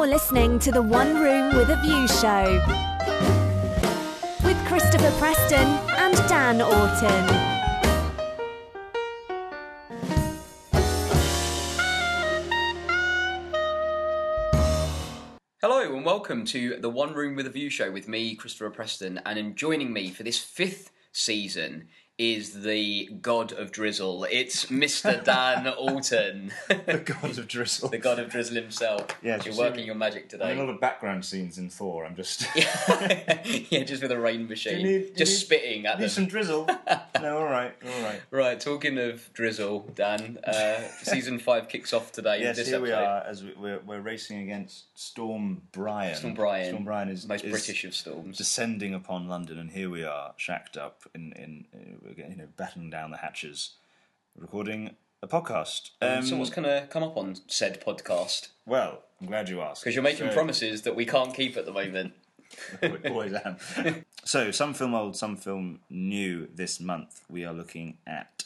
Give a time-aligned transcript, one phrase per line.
[0.00, 2.58] You're listening to the One Room with a View show
[4.42, 7.26] with Christopher Preston and Dan Orton.
[15.60, 19.20] Hello and welcome to the One Room with a View show with me, Christopher Preston,
[19.26, 21.88] and in joining me for this fifth season
[22.20, 24.24] is the god of drizzle.
[24.30, 25.24] It's Mr.
[25.30, 27.88] Dan Orton, the god of drizzle.
[27.88, 29.06] the god of drizzle himself.
[29.22, 32.04] Yes, you're working your magic I mean, a lot of background scenes in Thor.
[32.04, 32.46] I'm just.
[32.56, 35.98] yeah, just with a rain machine, Do you need- do you just need- spitting at
[35.98, 36.10] Need them.
[36.10, 36.66] some drizzle.
[37.20, 38.20] no, all right, all right.
[38.30, 40.38] Right, talking of drizzle, Dan.
[40.44, 42.40] Uh, season five kicks off today.
[42.40, 46.16] Yes, this here we are as we, we're, we're racing against Storm Brian.
[46.16, 48.36] Storm Brian, Storm Brian is most is British of storms.
[48.36, 52.36] descending upon London, and here we are, shacked up in in uh, we're getting, you
[52.36, 53.70] know battening down the hatches,
[54.36, 55.90] recording a podcast.
[56.00, 58.48] Um, so what's going to come up on said podcast?
[58.66, 61.66] well, I'm glad you asked Because you're making So- promises that we can't keep at
[61.66, 62.14] the moment.
[63.06, 63.56] Always am.
[64.24, 67.20] so, some film old, some film new this month.
[67.28, 68.44] We are looking at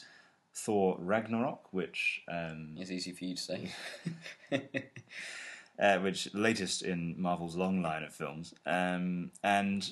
[0.53, 3.71] Thor Ragnarok, which um, It's easy for you to say.
[5.79, 9.91] uh, which latest in Marvel's long line of films, um, and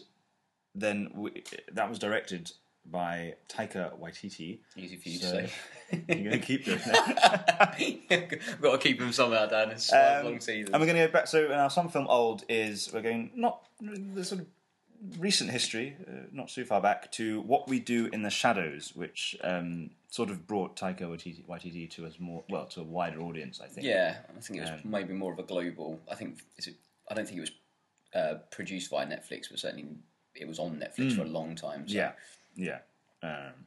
[0.75, 2.51] then we, that was directed
[2.89, 4.59] by Taika Waititi.
[4.75, 5.53] Easy for you So- to say.
[6.07, 7.75] You're going to keep doing that.
[7.79, 9.69] We've got to keep him somehow, Dan.
[9.71, 10.73] It's Um, long season.
[10.73, 11.27] And we're going to go back.
[11.27, 14.47] So now, some film old is we're going not the sort of
[15.19, 19.35] recent history, uh, not too far back, to what we do in the shadows, which
[19.43, 23.61] um, sort of brought Taika Waititi, Waititi to us more well to a wider audience.
[23.61, 23.85] I think.
[23.85, 25.99] yeah, I think it was Um, maybe more of a global.
[26.11, 26.75] I think is it.
[27.11, 27.51] I don't think it was
[28.15, 29.85] uh, produced by Netflix, but certainly
[30.33, 31.87] it was on Netflix for a long time.
[31.87, 31.93] So.
[31.93, 31.97] Hmm.
[31.97, 32.11] Yeah,
[32.55, 32.79] yeah.
[33.21, 33.65] Um,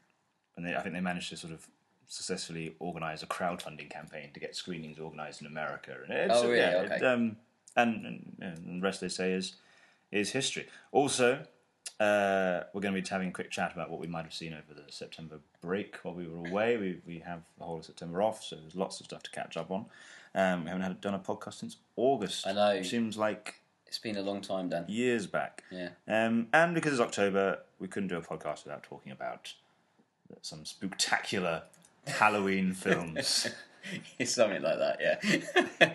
[0.57, 1.67] and they, I think they managed to sort of
[2.09, 5.97] successfully organise a crowdfunding campaign to get screenings organised in America.
[6.05, 6.59] And it's, Oh, really?
[6.59, 6.97] yeah, Okay.
[6.97, 7.37] it, um,
[7.77, 9.57] and, and, and the rest they say is
[10.13, 10.67] is history.
[10.93, 11.43] Also,
[11.99, 14.53] uh, we're going to be having a quick chat about what we might have seen
[14.53, 16.77] over the September break while we were away.
[16.77, 19.57] We we have the whole of September off, so there's lots of stuff to catch
[19.57, 19.87] up on.
[20.35, 22.47] Um, we haven't had, done a podcast since August.
[22.47, 22.69] I know.
[22.71, 23.55] It seems like
[23.87, 24.85] It's been a long time, Dan.
[24.89, 25.63] years back.
[25.71, 25.91] Yeah.
[26.09, 29.53] Um, and because it's October, we couldn't do a podcast without talking about
[30.43, 31.63] some spectacular
[32.07, 33.49] Halloween films.
[34.19, 34.99] It's something like that,
[35.81, 35.93] yeah.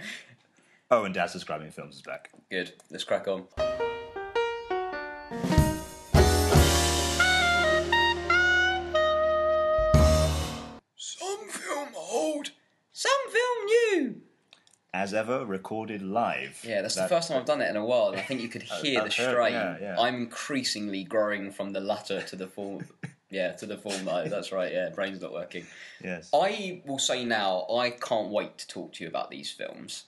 [0.89, 2.31] Oh, and Dad's describing films is back.
[2.49, 2.73] Good.
[2.89, 3.90] Let's crack on.
[15.01, 16.63] As ever, recorded live.
[16.63, 18.39] Yeah, that's That- the first time I've done it in a while, and I think
[18.39, 19.53] you could hear the strain.
[19.53, 19.99] yeah, yeah.
[19.99, 22.85] I'm increasingly growing from the latter to the former.
[23.31, 24.05] yeah, to the form.
[24.05, 24.71] That's right.
[24.71, 25.65] Yeah, brain's not working.
[26.03, 26.29] Yes.
[26.31, 30.03] I will say now, I can't wait to talk to you about these films.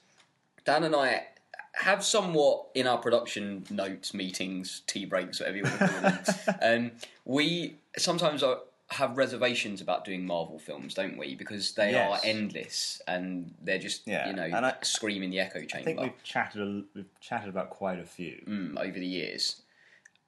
[0.64, 1.26] Dan and I
[1.72, 6.20] have somewhat in our production notes, meetings, tea breaks, whatever you want to call them.
[6.62, 6.90] um,
[7.24, 8.58] we sometimes are,
[8.90, 11.34] have reservations about doing Marvel films, don't we?
[11.34, 12.22] Because they Yes.
[12.22, 15.78] are endless and they're just Yeah, you know and I- screaming the echo chamber.
[15.78, 16.60] I think we've chatted.
[16.60, 18.42] A, we've chatted about quite a few.
[18.46, 19.62] mm, over the years.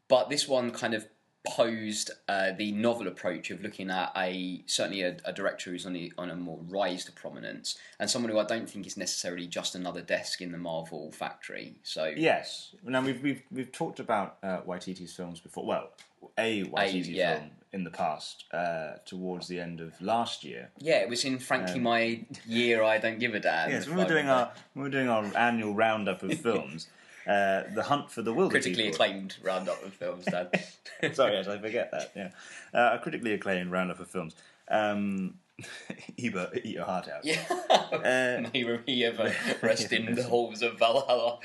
[0.08, 1.06] But this one kind of
[1.48, 5.94] posed uh, the novel approach of looking at a certainly a, a director who's on
[5.94, 9.46] a, on a more rise to prominence and someone who I don't think is necessarily
[9.46, 11.76] just another desk in the Marvel factory.
[11.84, 12.74] So Yes.
[12.82, 15.64] Now we've we've we've talked about uh, Waititi's films before.
[15.64, 15.90] Well,
[16.38, 17.36] a Waititi yeah.
[17.38, 20.70] film in the past, uh, towards the end of last year.
[20.78, 23.70] yeah, it was in frankly my year I don't give a damn.
[23.70, 26.88] Yes, if when we were doing our we were doing our annual roundup of films.
[27.26, 29.04] Uh, the Hunt for the Wilder critically People.
[29.04, 30.48] acclaimed roundup of films, Dan.
[31.12, 32.12] Sorry, yes, I forget that.
[32.14, 32.30] Yeah,
[32.72, 34.36] uh, a critically acclaimed roundup of films.
[34.68, 35.34] Um,
[36.22, 37.24] Ebert, eat your heart out.
[37.24, 37.42] yeah.
[37.70, 41.40] Uh, May he ever rest in the halls of Valhalla.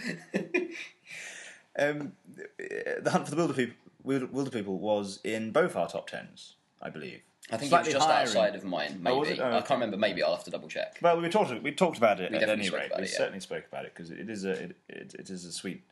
[1.80, 2.12] Um,
[2.58, 6.90] the Hunt for the Wilder People, Wilder, People was in both our top tens, I
[6.90, 7.22] believe.
[7.52, 9.00] I think Slightly it was just higher in- outside of mine.
[9.02, 9.40] Maybe Oh, was it?
[9.40, 9.98] Oh, I can't remember.
[9.98, 10.98] Maybe I'll have to double check.
[11.02, 12.86] Well, we talked we talked about it We at definitely any spoke rate.
[12.88, 13.18] about we it, yeah.
[13.18, 15.84] certainly spoke about it because it is a it, it, it is a sweet,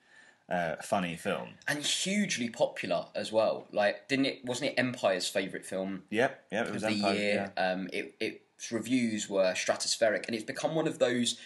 [0.48, 1.50] uh, funny film.
[1.68, 3.68] and hugely popular as well.
[3.74, 4.46] Like, didn't it?
[4.46, 7.52] Wasn't it Empire's favourite film Yep, yep, it of was the Empire, year?
[7.58, 7.72] yeah.
[7.72, 11.38] Um, it, its reviews were stratospheric, and it's become one of those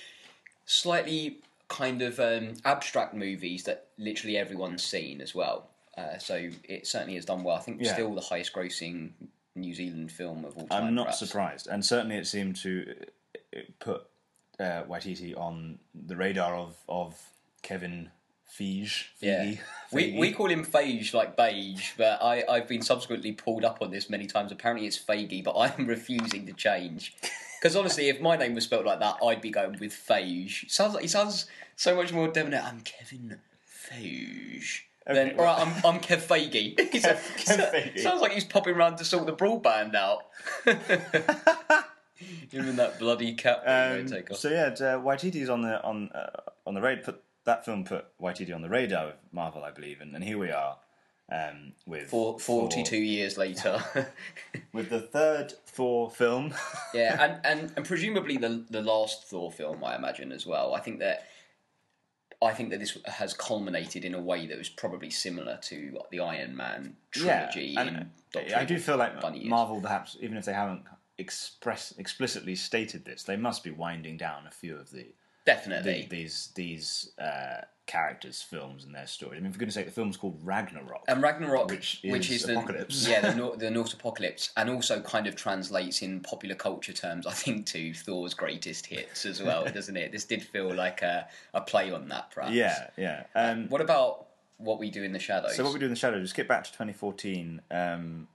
[0.66, 1.38] slightly
[1.70, 5.70] kind of um, abstract movies that literally everyone's seen as well.
[5.98, 7.56] Uh, so it certainly has done well.
[7.56, 7.94] I think Yeah.
[7.94, 9.12] still the highest-grossing
[9.56, 10.84] New Zealand film of all time.
[10.86, 11.20] I'm not perhaps.
[11.20, 12.96] surprised, and certainly it seemed to
[13.56, 14.02] uh, put
[14.60, 17.20] uh, Waititi on the radar of of
[17.62, 18.10] Kevin
[18.58, 19.06] Feige.
[19.20, 19.54] Yeah.
[19.92, 23.90] We, we call him Phage, like beige, but I, I've been subsequently pulled up on
[23.92, 24.52] this many times.
[24.52, 27.16] Apparently it's Faggy, but I'm refusing to change
[27.60, 30.70] Because honestly, if my name was spelled like that, I'd be going with Feige.
[30.70, 31.46] Sounds like he sounds
[31.76, 32.62] so much more debonair.
[32.64, 34.82] I'm Kevin Feige.
[35.06, 36.80] Then, Okay, all right, I'm, I'm Kev Feige.
[36.80, 38.00] A- Kev Feige.
[38.00, 40.20] Sounds like he's popping around to sort the broadband out.
[42.52, 43.64] Him in that bloody cap.
[43.66, 44.38] Um, take off.
[44.38, 46.30] so yeah, uh, Waititi's on the on uh,
[46.66, 47.04] on the raid.
[47.04, 50.38] Put that film put Waititi on the radar of Marvel, I believe, and, and here
[50.38, 50.78] we are
[51.32, 53.84] um, with For, 42 Thor- years later.
[54.74, 56.54] with the third Thor film.
[56.94, 60.74] yeah, and, and, and presumably the the last Thor film, I imagine as well.
[60.76, 61.26] I think that
[62.44, 66.20] I think that this has culminated in a way that was probably similar to the
[66.20, 67.76] Iron Man trilogy.
[67.78, 69.46] and in I do feel like Bunny.
[69.46, 70.84] Marvel, perhaps even if they haven't
[71.18, 75.08] express explicitly stated this, they must be winding down a few of the,
[75.46, 76.04] definitely.
[76.04, 79.40] the these these uh, characters' films and their stories.
[79.40, 81.04] I mean, for goodness' sake, the film's called Ragnarok.
[81.08, 83.08] and Ragnarok, Which which, is is, the apocalypse.
[83.08, 87.28] yeah the, Nor- the Norse apocalypse, and also kind of translates in popular culture terms,
[87.28, 90.12] I think, to Thor's greatest hits as well, doesn't it?
[90.12, 92.54] This did feel like a, a play on that, perhaps.
[92.54, 93.24] yeah, yeah.
[93.36, 94.28] Um, What about
[94.58, 95.56] what we do in the shadows?
[95.58, 97.62] So what we do in the shadows, skip back to 2014.
[97.70, 98.28] Um,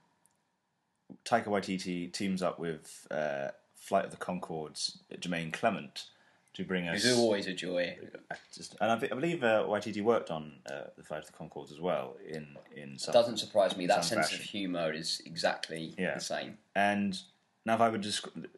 [1.24, 6.04] Taika Waititi teams up with uh, Flight of the Conchords, Jermaine Clement,
[6.58, 7.04] to bring us.
[7.04, 7.96] It's always a joy.
[8.54, 11.70] Just, and I, I believe uh, Waititi worked on uh, the Flight of the Conchords
[11.72, 13.12] as well in in some.
[13.12, 13.86] Doesn't surprise me.
[13.86, 14.40] That sense fashion.
[14.40, 16.14] of humour is exactly Yeah.
[16.14, 16.58] the same.
[16.74, 17.18] And
[17.64, 18.48] now, if I would describe,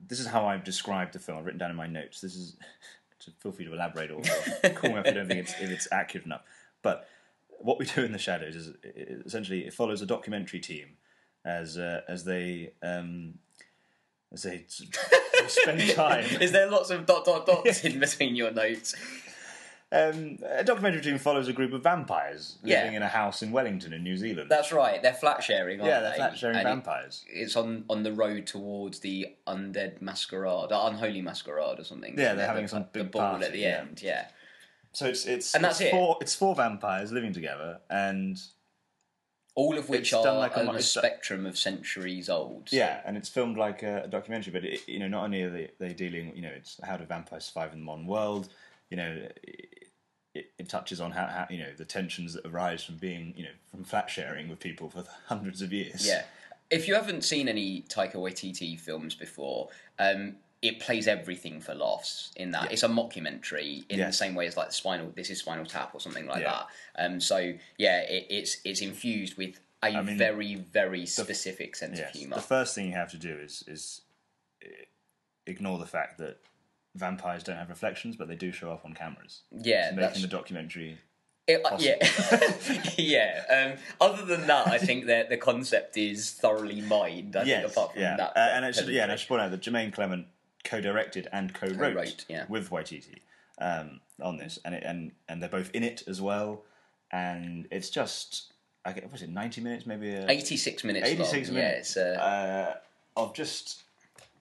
[0.00, 1.38] this is how I've described the film.
[1.38, 2.20] I've written down in my notes.
[2.20, 2.56] This is
[3.20, 4.20] to feel free to elaborate or
[4.74, 6.42] call me if you don't think it's if it's accurate enough.
[6.82, 7.08] But
[7.50, 10.96] what we do in the shadows is is essentially it follows a documentary team
[11.44, 13.34] as uh, as they um,
[14.32, 14.64] as they
[15.48, 16.24] spend time.
[16.40, 18.94] Is there lots of dot dot dots in between your notes?
[19.90, 22.80] Um, a documentary team follows a group of vampires Yeah.
[22.80, 24.50] living in a house in Wellington, in New Zealand.
[24.50, 25.02] That's right.
[25.02, 26.16] They're flat sharing, aren't yeah, they're they?
[26.18, 27.24] flat sharing And it- vampires.
[27.30, 32.18] it's on, on the road towards the undead masquerade, the unholy masquerade or something.
[32.18, 33.78] Yeah, isn't they're having the, some big ball party, at the yeah.
[33.88, 34.02] end.
[34.02, 34.26] Yeah,
[34.92, 35.92] So it's it's And that's it's it.
[35.92, 38.38] four it's four vampires living together, and
[39.58, 42.68] all of which are like a a spectrum of centuries old.
[42.70, 45.50] Yeah, and it's filmed like a, a documentary, but it, you know, not only are
[45.50, 48.50] they, they dealing, you know, it's how do vampires survive in the modern world.
[48.88, 49.10] You know,
[49.42, 49.88] it,
[50.32, 53.42] it, it touches on how, how you know the tensions that arise from being, you
[53.42, 56.06] know, from flat sharing with people for hundreds of years.
[56.06, 56.22] Yeah.
[56.70, 62.32] If you haven't seen any Taika Waititi films before, um, it plays everything for laughs
[62.36, 62.72] in that.
[62.72, 64.06] It's a mockumentary in Yeah.
[64.06, 66.64] the same way as like the Spinal this is Spinal Tap or something like Yeah.
[66.96, 67.04] that.
[67.06, 72.12] Um, so yeah, it, it's it's infused with a mean, very, very specific sense Yes.
[72.14, 72.36] of humour.
[72.36, 74.00] The first thing you have to do is is
[74.62, 74.66] eh,
[75.46, 76.38] ignore the fact that
[76.96, 79.42] vampires don't have reflections, but they do show up on cameras.
[79.52, 80.98] yeah, Making that's the documentary.
[81.46, 81.96] It, uh, yeah,
[82.98, 83.72] yeah.
[83.72, 87.36] Um, other than that, I think that the concept is thoroughly mined.
[87.36, 88.16] I think apart from yeah.
[88.16, 90.26] that, Uh, and I should, yeah, and I should point out that Jermaine Clement
[90.64, 92.44] co-directed and co-wrote, Co-wrote, yeah.
[92.48, 93.20] with Waititi
[93.60, 96.64] um, on this, and it, and and they're both in it as well.
[97.10, 98.52] And it's just,
[98.84, 101.08] I get, was it ninety minutes, maybe a, eighty-six minutes.
[101.08, 101.54] 86 long.
[101.56, 102.74] minutes Yeah, it's, uh,
[103.16, 103.82] uh, of just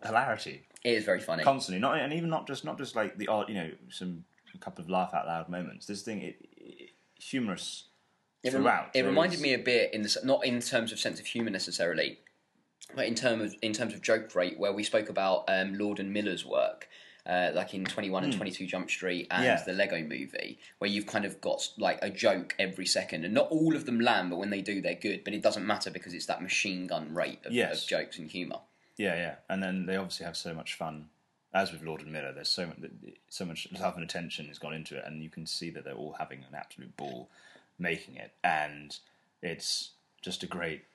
[0.04, 1.44] hilarity it is very funny.
[1.44, 1.80] constantly.
[1.80, 4.24] Not and even not just not just like the odd, you know, some
[4.54, 5.86] a couple of laugh out loud moments.
[5.86, 6.90] This thing, it, it,
[7.20, 7.86] humorous
[8.44, 8.90] It, rem- throughout.
[8.94, 12.20] it reminded me a bit in the, not in terms of sense of humour necessarily,
[12.98, 16.14] in terms of in terms of joke rate, where we spoke about um, Lord and
[16.14, 16.88] Miller's work.
[17.26, 19.46] Uh, like in 21 and 22 Jump Street and Hmm.
[19.48, 19.62] Yeah.
[19.66, 23.26] the Lego movie, where you've kind of got like a joke every second.
[23.26, 25.26] And not all of them land, but when they do, they're good.
[25.26, 27.84] But it doesn't matter because it's that machine gun rate of, Yes.
[27.84, 28.60] of jokes and humour.
[28.96, 31.10] Yeah, yeah, and then they obviously have so much fun.
[31.54, 32.78] As with Lord and Miller, there's so much,
[33.28, 35.96] so much love and attention has gone into it, and you can see that they're
[35.96, 37.28] all having an absolute ball
[37.78, 38.98] making it, and
[39.42, 39.90] it's
[40.22, 40.86] just a great.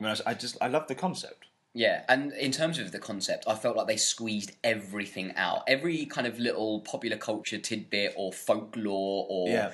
[0.00, 1.46] I, mean, I just I love the concept.
[1.72, 5.62] Yeah, and in terms of the concept, I felt like they squeezed everything out.
[5.68, 9.70] Every kind of little popular culture tidbit or folklore or Yeah.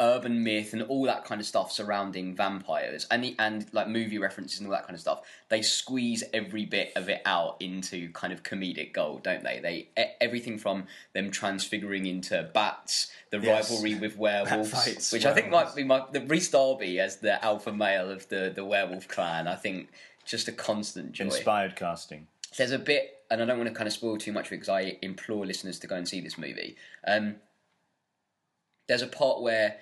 [0.00, 4.18] Urban myth and all that kind of stuff surrounding vampires and the, and like movie
[4.18, 5.22] references and all that kind of stuff.
[5.48, 9.60] They squeeze every bit of it out into kind of comedic gold, don't they?
[9.60, 13.70] They everything from them transfiguring into bats, the Yes.
[13.70, 17.42] rivalry with werewolves, fights, which I think might be my the Rhys Darby as the
[17.44, 19.48] alpha male of the the werewolf clan.
[19.48, 19.88] I think
[20.24, 21.24] just a constant joy.
[21.26, 22.26] Inspired casting.
[22.56, 24.96] There's a bit, and I don't want to kind of spoil too much because I
[25.02, 26.76] implore listeners to go and see this movie.
[27.06, 27.36] Um,
[28.86, 29.76] there's a part where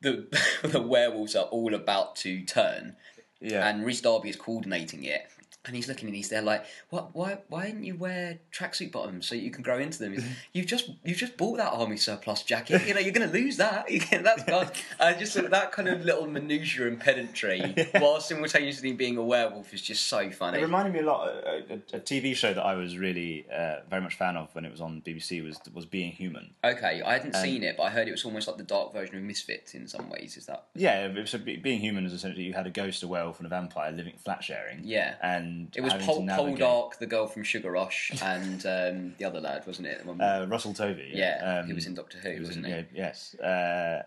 [0.00, 0.26] the
[0.62, 2.96] the werewolves are all about to turn,
[3.40, 5.26] Yeah, and Rhys Darby is coordinating it,
[5.66, 7.14] And he's looking and he's there like, what?
[7.14, 7.38] Why?
[7.48, 10.12] Why didn't you wear tracksuit bottoms so you can grow into them?
[10.12, 12.86] He's, you've just you've just bought that army surplus jacket.
[12.86, 13.86] You know you're going to lose that.
[14.10, 14.68] That's gone.
[15.00, 19.80] I just that kind of little minutiae and pedantry, while simultaneously being a werewolf, is
[19.80, 20.58] just so funny.
[20.58, 21.28] It reminded me a lot.
[21.28, 24.64] A, a, a TV show that I was really uh, very much fan of when
[24.64, 26.50] it was on BBC was was Being Human.
[26.62, 29.16] Okay, I hadn't seen it, but I heard it was almost like the dark version
[29.16, 30.36] of Misfits in some ways.
[30.36, 30.66] Is that?
[30.74, 33.92] Yeah, was, Being Human is essentially you had a ghost, a werewolf, and a vampire
[33.92, 34.80] living flat sharing.
[34.84, 35.14] Yeah.
[35.22, 38.64] and It was Paul, Pol, to Pol navigate- Dark, the girl from Sugar Rush, and
[38.66, 39.98] um, the other lad, wasn't it?
[40.02, 41.10] The one- Uh, Russell Tovey.
[41.14, 42.78] yeah, um, he was in Doctor Who, he was wasn't in- he?
[42.78, 44.02] yeah, yes, uh,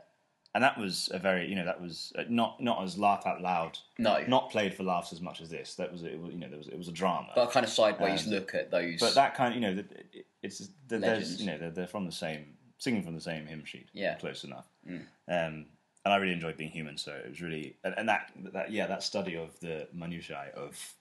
[0.55, 3.41] and that was a very you know that was uh, not not as laugh out
[3.41, 3.77] loud.
[3.99, 4.23] No.
[4.27, 5.75] not played for laughs as much as this.
[5.75, 7.29] That was it was you know there was it was a drama.
[7.35, 8.99] But a kind of sideways Um, look at those.
[8.99, 9.71] But that kind you know,
[10.13, 11.29] it- it's the, Legends.
[11.29, 12.45] there's, you know, they're, they're from the same,
[12.77, 13.89] singing from the same hymn sheet.
[13.91, 14.13] Yeah.
[14.15, 14.19] Mm.
[14.19, 14.65] close enough.
[14.87, 18.71] Um, and I really enjoyed being human, so it was really, and, and that, that,
[18.71, 20.93] yeah, that study of the minutiae of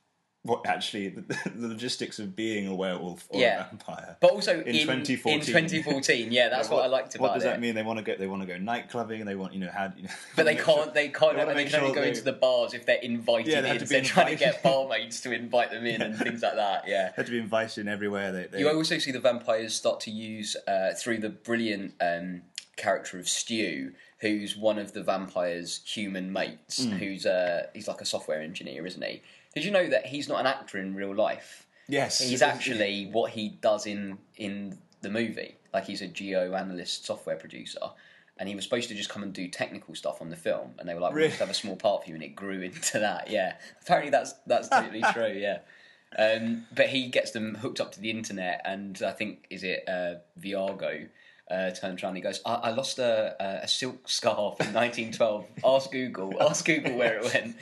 [0.46, 1.22] what actually the,
[1.54, 3.66] the logistics of being a werewolf or Yeah.
[3.66, 4.16] a vampire.
[4.20, 5.40] But also in, in 2014.
[5.40, 7.48] in 2014, yeah, that's what, I liked about What does it.
[7.48, 7.74] that mean?
[7.74, 8.16] They want to go.
[8.16, 9.24] They want to go night clubbing.
[9.24, 9.92] They want you know how.
[9.96, 10.66] You know, But they can't.
[10.84, 11.36] sure- They can't.
[11.36, 13.68] they They, can only sure go they- into the bars if they're invited Yeah, they
[13.68, 13.80] have in.
[13.82, 16.54] to So be they're trying to get barmaids to invite them in and things like
[16.56, 16.84] that.
[16.86, 17.12] Yeah.
[17.16, 18.32] Had to be invited in everywhere.
[18.32, 22.42] They, they, You also see the vampires start to use uh, through the brilliant um,
[22.76, 26.84] character of Stew who's one of the vampires' human mates.
[26.84, 26.92] Hmm.
[26.92, 29.22] Who's uh, he's like a software engineer, isn't he?
[29.56, 31.66] Did you know that he's not an actor in real life?
[31.88, 35.56] yes, He's actually what he does in in the movie.
[35.74, 37.80] Like he's a geo analyst software producer.
[38.38, 40.86] And he was supposed to just come and do technical stuff on the film, and
[40.86, 41.28] they were like, "We Really?
[41.30, 43.30] just have a small part for you," and it grew into that.
[43.30, 45.32] Yeah, apparently that's that's totally true.
[45.34, 45.60] Yeah,
[46.18, 49.84] um, but he gets them hooked up to the internet, and I think is it
[49.88, 51.08] uh, Viago
[51.50, 55.44] uh, turns around and he goes, I, "I lost a, a, silk scarf in 1912.
[55.64, 56.34] Ask Google.
[56.48, 57.56] Ask Google where it went."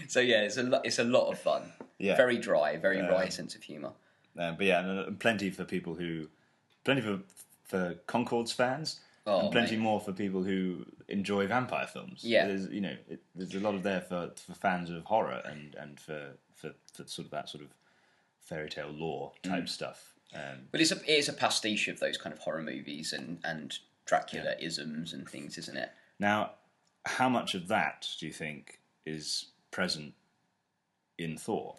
[0.08, 1.72] so yeah, it's a lo- it's a lot of fun.
[1.98, 2.16] Yeah.
[2.16, 3.92] very dry, very Um, wry sense of humour.
[4.38, 6.28] Uh, but yeah, and, and plenty for people who,
[6.84, 7.20] plenty for
[7.64, 9.82] for Conchords fans, Oh, and plenty mate.
[9.82, 12.20] more for people who enjoy vampire films.
[12.22, 12.46] Yeah.
[12.46, 15.74] there's you know it, there's a lot of there for for fans of horror and
[15.74, 17.70] and for for, for sort of that sort of
[18.40, 19.68] fairy tale lore type Mm.
[19.68, 20.12] stuff.
[20.34, 23.78] Um, But it's a it's a pastiche of those kind of horror movies and and
[24.04, 25.90] Dracula isms and things, isn't it?
[26.18, 26.52] now,
[27.04, 30.14] how much of that do you think is present
[31.18, 31.76] in Thor?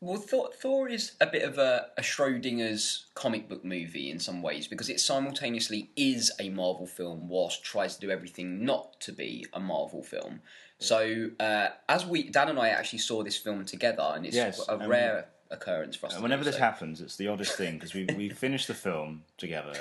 [0.00, 4.42] Well, Thor, Thor is a bit of a, a Schrodinger's comic book movie in some
[4.42, 9.12] ways because it simultaneously is a Marvel film whilst tries to do everything not to
[9.12, 10.40] be a Marvel film.
[10.78, 14.60] So, uh, as we Dan and I actually saw this film together, and it's Yes,
[14.68, 16.14] a rare occurrence for us.
[16.14, 16.60] And whenever do this so.
[16.62, 19.74] happens, it's the oddest thing because we we finish the film together,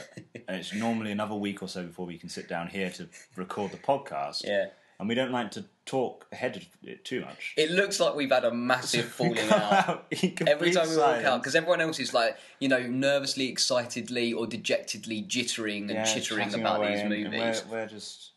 [0.48, 3.72] and it's normally another week or so before we can sit down here to record
[3.72, 4.44] the podcast.
[4.46, 4.68] yeah.
[5.00, 7.54] and we don't like to talk ahead of it too much.
[7.58, 9.72] It looks like we've had a massive falling out.
[9.90, 10.06] out
[10.48, 14.48] Every time we walk out, because everyone else is like, you know, nervously, excitedly, or
[14.48, 17.64] dejectedly jittering and Yeah, chittering about these and- and movies.
[17.70, 18.32] we're, we're just.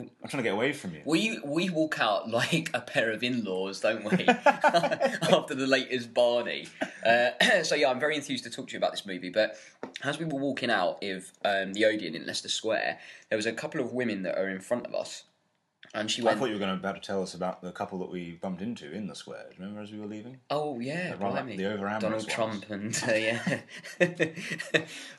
[0.00, 1.02] I'm trying to get away from you.
[1.04, 4.24] We we walk out like a pair of in-laws, don't we?
[4.26, 6.68] After the latest Barney.
[7.04, 7.30] Uh,
[7.62, 9.30] so yeah, I'm very enthused to talk to you about this movie.
[9.30, 9.56] But
[10.04, 12.98] as we were walking out of um, the Odeon in Leicester Square,
[13.30, 15.24] there was a couple of women that are in front of us,
[15.94, 16.36] and she went.
[16.36, 18.32] I thought you were going to about to tell us about the couple that we
[18.32, 19.46] bumped into in the square.
[19.48, 20.38] Do you remember as we were leaving?
[20.50, 22.26] "Oh yeah, right, blimey, the over-amorous Donald ones.
[22.26, 23.60] Trump and uh, yeah."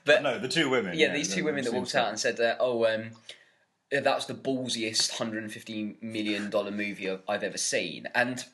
[0.06, 0.98] but No, the two women.
[0.98, 3.12] yeah, these two women that walked out and said, uh, "Oh, um,
[3.92, 8.46] that was the ballsiest 150 million dollar movie I've- I've ever seen." And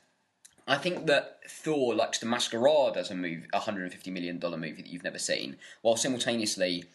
[0.67, 4.81] I think that Thor likes to masquerade as a movie, a 150 million dollar movie
[4.81, 6.85] that you've never seen, while simultaneously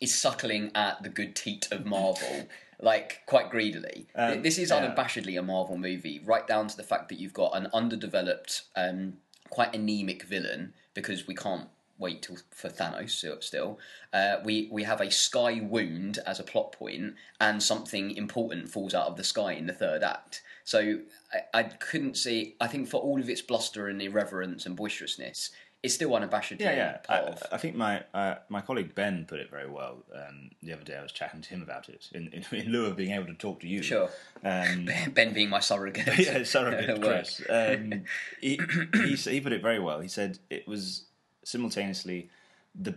[0.00, 2.48] is suckling at the good teat of Marvel.
[2.80, 4.08] Like quite greedily.
[4.16, 4.92] Um, this is yeah.
[4.92, 9.18] unabashedly a Marvel movie, right down to the fact that you've got an underdeveloped, um,
[9.50, 11.68] quite anemic villain because we can't
[12.02, 13.78] wait till for Thanos still.
[14.12, 18.94] Uh, we we have a sky wound as a plot point, and something important falls
[18.94, 20.42] out of the sky in the third act.
[20.64, 21.00] So
[21.32, 22.56] I, I couldn't see.
[22.60, 25.50] I think for all of its bluster and irreverence and boisterousness,
[25.82, 26.98] it's still unabashedly Yeah, yeah.
[27.08, 27.42] I, of.
[27.50, 30.96] I think my uh, my colleague Ben put it very well um, the other day.
[30.96, 33.34] I was chatting to him about it in, in, in lieu of being able to
[33.34, 33.82] talk to you.
[33.82, 34.08] Sure.
[34.44, 36.06] Um, Ben being my surrogate.
[36.18, 37.02] yeah, surrogate.
[37.02, 37.42] Chris.
[37.48, 38.04] Um,
[38.40, 38.60] he,
[38.94, 40.00] he he put it very well.
[40.00, 41.06] He said it was
[41.44, 42.30] simultaneously
[42.74, 42.94] the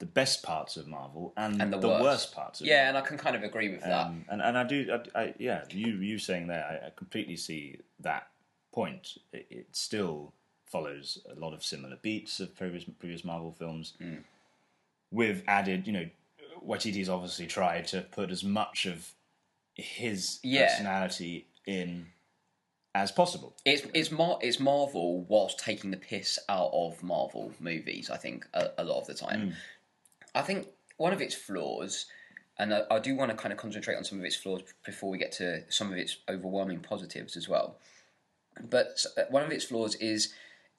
[0.00, 2.02] the best parts of Marvel and, And the the worst.
[2.04, 2.60] worst, parts.
[2.60, 4.06] of Yeah, and I can kind of agree with that.
[4.06, 5.64] Um, and and I do, I, I, yeah.
[5.70, 8.28] You you saying there, I, I completely see that
[8.72, 9.18] point.
[9.32, 10.32] It, it still
[10.66, 14.18] follows a lot of similar beats of previous previous Marvel films, Hmm.
[15.10, 16.08] with added, you know,
[16.64, 19.14] Waititi's obviously tried to put as much of
[19.74, 20.66] his Yeah.
[20.68, 22.06] personality in
[22.94, 23.54] as possible.
[23.64, 28.10] It's it's Mar- it's Marvel whilst taking the piss out of Marvel movies.
[28.10, 29.54] I think a, a lot of the time.
[30.34, 32.06] I think one of its flaws,
[32.58, 35.10] and I, I do want to kind of concentrate on some of its flaws before
[35.10, 37.78] we get to some of its overwhelming positives as well.
[38.68, 40.34] But uh, one of its flaws is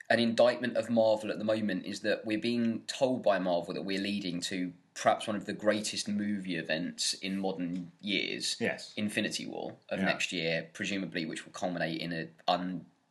[0.10, 3.84] an indictment of Marvel at the moment is that we're being told by Marvel that
[3.84, 8.58] we're leading to perhaps one of the greatest movie events in modern years.
[8.60, 8.94] Yes.
[8.98, 10.06] Infinity War of Yeah.
[10.06, 12.30] next year, presumably, which will culminate in an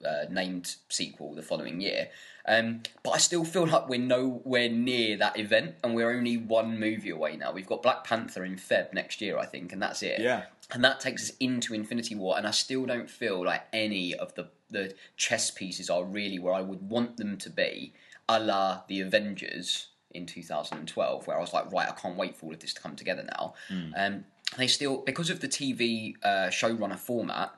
[0.04, 2.10] unnamed sequel the following year.
[2.46, 6.78] Um, but I still feel like we're nowhere near that event, and we're only one
[6.78, 7.52] movie away now.
[7.52, 10.20] We've got Black Panther in Feb next year, I think, and that's it.
[10.20, 10.44] Yeah.
[10.70, 14.34] And that takes us into Infinity War, and I still don't feel like any of
[14.34, 17.92] the, the chess pieces are really where I would want them to be,
[18.28, 22.46] a la the Avengers in 2012, where I was like, right, I can't wait for
[22.46, 23.54] all of this to come together now.
[23.96, 24.24] Um,
[24.56, 27.52] they still, because of the TV uh, showrunner format,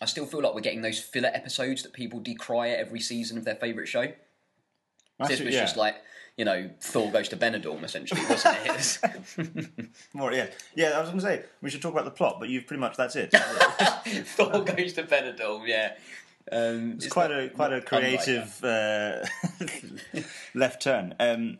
[0.00, 3.38] I still feel like we're getting those filler episodes that people decry at every season
[3.38, 4.12] of their favourite show.
[5.18, 5.60] That's This was yeah.
[5.60, 5.96] just like,
[6.36, 9.88] you know, Thor goes to Benidorm, essentially, wasn't it?
[10.12, 10.90] More, yeah, yeah.
[10.90, 12.96] I was going to say we should talk about the plot, but you've pretty much
[12.96, 13.32] that's it.
[14.36, 15.94] Thor goes to Benidorm, yeah.
[16.50, 19.24] Um, It's quite a quite a creative uh,
[20.54, 21.14] left turn.
[21.20, 21.58] Um,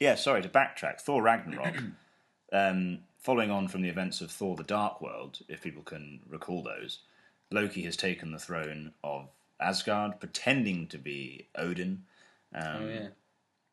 [0.00, 1.00] yeah, sorry to backtrack.
[1.00, 1.76] Thor Ragnarok,
[2.52, 6.62] um, following on from the events of Thor: The Dark World, if people can recall
[6.62, 7.00] those,
[7.50, 9.28] Loki has taken the throne of
[9.60, 12.04] Asgard, pretending to be Odin.
[12.54, 13.08] Um, Oh, yeah.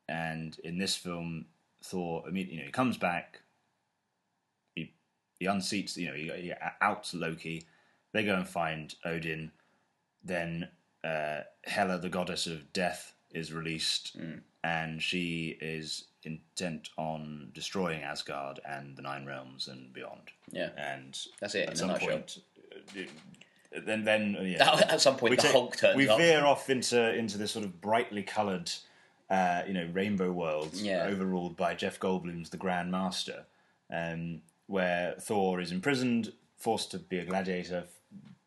[0.07, 1.45] And in this film,
[1.83, 3.41] Thor, immediately, you know, he comes back.
[4.75, 4.93] He
[5.39, 7.65] he unseats, you know, he, he outs Loki.
[8.11, 9.51] They go and find Odin.
[10.23, 10.69] Then
[11.03, 14.41] uh, Hela, the goddess of death, is released, Mm.
[14.63, 20.31] and she is intent on destroying Asgard and the Nine Realms and beyond.
[20.51, 20.69] Yeah.
[20.77, 22.39] And That's it, At some point,
[22.97, 23.01] uh,
[23.85, 26.17] then then uh, yeah, At some point, we the take- Hulk turns we up.
[26.17, 28.71] veer off into into this sort of brightly coloured,
[29.29, 31.05] uh, you know, rainbow world Yeah.
[31.05, 33.45] overruled by Jeff Goldblum's The Grand Master,
[33.91, 37.85] um, where Thor is imprisoned, forced to be a gladiator,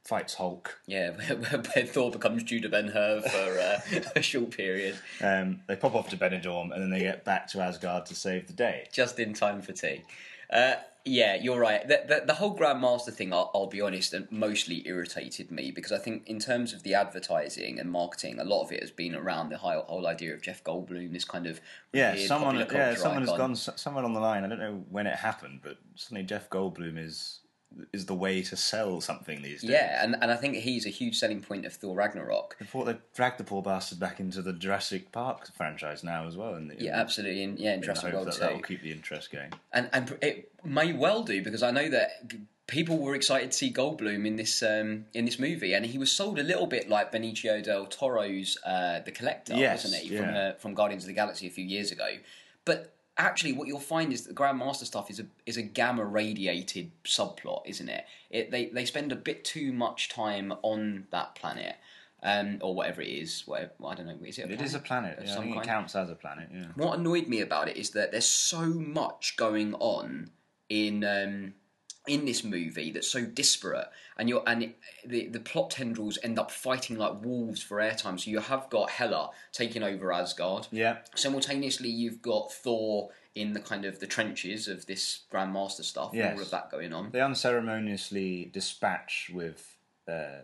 [0.04, 0.80] fights Hulk.
[0.86, 3.58] Yeah, where, where Thor becomes Judah Ben Hur for
[3.98, 7.48] uh, a short period, Um, they pop off to Benidorm, and then they get back
[7.48, 8.88] to Asgard to save the day.
[8.92, 10.02] just in time for tea.
[10.50, 10.74] Uh,
[11.04, 11.86] yeah, you're right.
[11.86, 15.90] The, the, the whole Grandmaster thing, I'll, I'll be honest, and mostly irritated me because
[15.90, 19.14] I think, in terms of the advertising and marketing, a lot of it has been
[19.16, 21.60] around the whole, whole idea of Jeff Goldblum, this kind of
[21.92, 23.56] Yeah, weird someone, yeah, someone has gone.
[23.56, 24.44] Someone on the line.
[24.44, 27.40] I don't know when it happened, but suddenly Jeff Goldblum is
[27.92, 29.70] is the way to sell something these days.
[29.70, 32.56] Yeah, and, and I think he's a huge selling point of Thor Ragnarok.
[32.60, 36.36] I thought they dragged the poor bastard back into the Jurassic Park franchise now as
[36.36, 36.54] well.
[36.54, 38.40] And Yeah, absolutely, and yeah, in Jurassic World that, too.
[38.40, 39.52] that will keep the interest going.
[39.72, 42.32] and and it may well do because I know that
[42.66, 46.10] people were excited to see Goldblum in this um, in this movie, and he was
[46.12, 50.28] sold a little bit like Benicio del Toro's uh, The Collector, Yes, wasn't he, from
[50.34, 50.48] yeah.
[50.48, 52.08] uh, from Guardians of the Galaxy a few years ago?
[52.64, 56.04] But actually, what you'll find is that the Grandmaster stuff is a is a gamma
[56.04, 58.04] radiated subplot, isn't it?
[58.30, 61.76] It they they spend a bit too much time on that planet.
[62.24, 64.16] Um, or whatever it is, whatever, I don't know.
[64.24, 64.48] Is it?
[64.48, 65.18] A It is a planet.
[65.20, 66.50] Yeah, I some it counts as a planet.
[66.54, 66.66] Yeah.
[66.76, 70.30] what annoyed me about it is that there's so much going on
[70.68, 71.54] in um,
[72.08, 73.88] in this movie that's so disparate,
[74.18, 78.18] and you're and it, the the plot tendrils end up fighting like wolves for airtime.
[78.18, 80.66] So you have got Hela taking over Asgard.
[80.72, 80.98] Yeah.
[81.14, 86.18] Simultaneously, you've got Thor in the kind of the trenches of this Grandmaster stuff, and
[86.18, 86.36] Yes.
[86.36, 87.10] all of that going on.
[87.12, 89.76] They unceremoniously dispatch with
[90.08, 90.42] uh,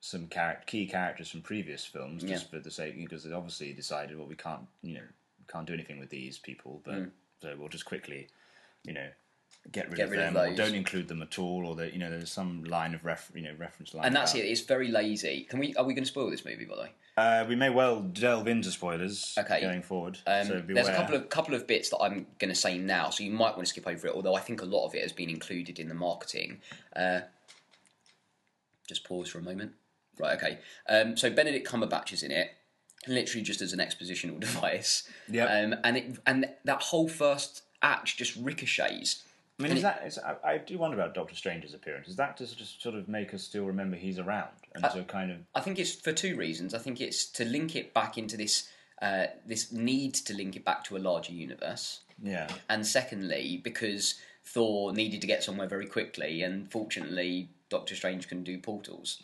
[0.00, 2.50] some char- key characters from previous films, just Yeah.
[2.50, 5.04] for the sake because they obviously decided, well, we can't, you know,
[5.48, 7.10] can't do anything with these people, but Mm.
[7.40, 8.28] so we'll just quickly,
[8.84, 9.08] you know,
[9.72, 10.56] get rid Get of rid of them, or those.
[10.56, 13.42] don't include them at all, or that you know, there's some line of ref, you
[13.42, 14.04] know, reference line.
[14.06, 14.48] And that's about- it.
[14.48, 15.46] It's very lazy.
[15.48, 15.74] Can we?
[15.76, 16.90] Are we going to spoil this movie, by the way?
[17.16, 19.60] Uh, we may well delve into spoilers Okay.
[19.60, 20.18] going forward.
[20.26, 23.10] Um, so there's a couple of couple of bits that I'm going to say now,
[23.10, 24.14] so you might want to skip over it.
[24.14, 26.60] Although I think a lot of it has been included in the marketing.
[26.94, 27.20] Uh,
[28.88, 29.72] just pause for a moment.
[30.18, 30.58] Right, okay.
[30.88, 32.50] Um, so Benedict Cumberbatch is in it,
[33.08, 35.08] literally just as an expositional device.
[35.28, 35.48] Yep.
[35.50, 39.22] Um, and it and that whole first act just ricochets.
[39.58, 40.06] I mean, and is it- that?
[40.06, 42.08] Is, I, I do wonder about Doctor Strange's appearance.
[42.08, 45.30] Is that to just sort of make us still remember he's around and to kind
[45.30, 46.74] of I think it's for two reasons.
[46.74, 48.68] I think it's to link it back into this
[49.00, 52.00] uh, this need to link it back to a larger universe.
[52.22, 52.48] yeah.
[52.68, 54.14] and secondly because
[54.44, 59.22] Thor needed to get somewhere very quickly, and fortunately Doctor Strange can do portals.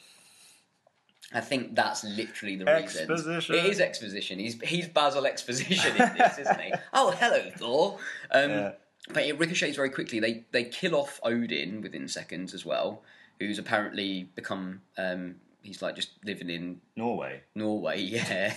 [1.33, 3.03] I think that's literally the reason.
[3.09, 3.55] Exposition.
[3.55, 4.39] It is exposition.
[4.39, 6.73] He's he's Basil exposition in this, isn't he?
[6.93, 7.99] Oh, hello, Thor.
[8.33, 8.73] Um, Yeah.
[9.13, 10.21] But it ricochets very quickly.
[10.21, 13.03] They they kill off Odin within seconds as well,
[13.39, 17.43] who's apparently become um, he's like just living in Norway.
[17.55, 18.55] Norway, yeah.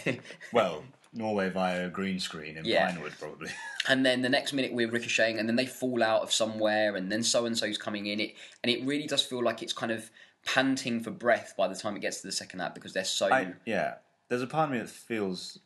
[0.52, 2.90] Well, Norway via a green screen in Yeah.
[2.92, 3.50] Pinewood, probably.
[3.88, 7.12] and then the next minute we're ricocheting, and then they fall out of somewhere, and
[7.12, 8.20] then so and so's coming in.
[8.20, 10.10] It and it really does feel like it's kind of
[10.46, 13.32] panting for breath by the time it gets to the second act because they're so
[13.32, 13.96] I, yeah,
[14.28, 15.60] there's a part of me that feels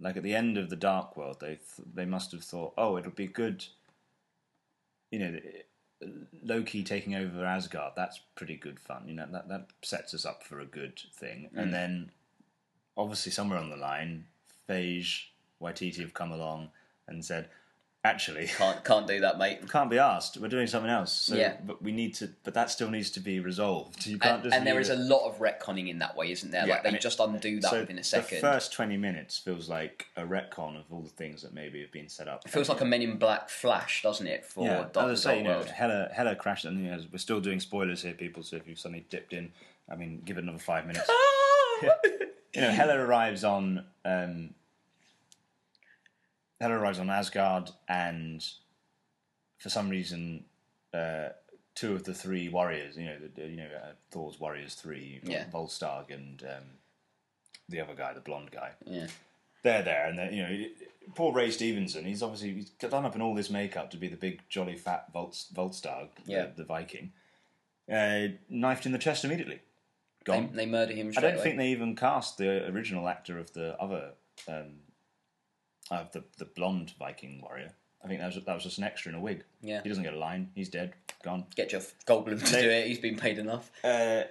[0.00, 2.96] like at the end of the Dark World, they th- they must have thought, oh,
[2.96, 3.64] it'll be good.
[5.10, 5.40] You know,
[6.42, 7.92] Loki taking over Asgard.
[7.96, 9.04] That's pretty good fun.
[9.06, 11.50] You know, that that sets us up for a good thing.
[11.54, 11.62] Mm.
[11.62, 12.10] And then,
[12.96, 14.26] obviously, somewhere on the line,
[14.68, 15.26] Phage,
[15.62, 16.70] Waititi have come along
[17.08, 17.48] and said,
[18.06, 18.46] actually.
[18.46, 19.68] can't can't do that, mate.
[19.70, 20.38] Can't be asked.
[20.38, 21.12] We're doing something else.
[21.12, 21.56] So, Yeah.
[21.64, 22.30] but we need to.
[22.44, 24.06] But that still needs to be resolved.
[24.06, 24.56] You can't And, just.
[24.56, 26.66] and there is it- a lot of retconning in that way, isn't there?
[26.66, 28.38] Yeah, like they it- just undo that so within a second.
[28.38, 31.92] The first 20 minutes feels like a retcon of all the things that maybe have
[31.92, 32.42] been set up.
[32.46, 34.44] It feels like a Men in Black flash, doesn't it?
[34.44, 37.18] For yeah, Dark, as I say, you know, Hela, Hela crashed, and you know, we're
[37.18, 38.42] still doing spoilers here, people.
[38.42, 39.52] So if you've suddenly dipped in,
[39.90, 41.08] I mean, give it another five minutes.
[42.54, 44.54] you know, Hela arrives on um,
[46.60, 48.44] Hela arrives on Asgard, and
[49.58, 50.44] for some reason,
[50.94, 51.28] uh,
[51.74, 55.44] two of the three warriors, you know, the, you know, uh, Thor's warriors three, Yeah.
[55.52, 56.64] Volstagg and um,
[57.68, 59.06] the other guy, the blonde guy Yeah.
[59.62, 60.64] they're there, and they're, you know,
[61.14, 62.04] poor Ray Stevenson.
[62.06, 65.12] He's obviously he's done up in all this makeup to be the big jolly fat
[65.12, 66.46] Volstagg, Yeah.
[66.46, 67.12] the, the Viking.
[67.92, 69.60] Uh, knifed in the chest immediately.
[70.24, 70.50] Gone.
[70.54, 71.42] they murder him I don't away.
[71.42, 74.14] think they even cast the original actor of the other,
[74.48, 74.80] um,
[75.90, 77.72] of the the blonde Viking warrior.
[78.04, 79.44] I think that was that was just an extra in a wig.
[79.62, 79.82] Yeah.
[79.82, 80.50] he doesn't get a line.
[80.54, 80.94] He's dead,
[81.24, 81.44] gone.
[81.56, 82.86] Get Jeff Goldblum to do it.
[82.86, 83.70] He's been paid enough.
[83.82, 84.22] Uh,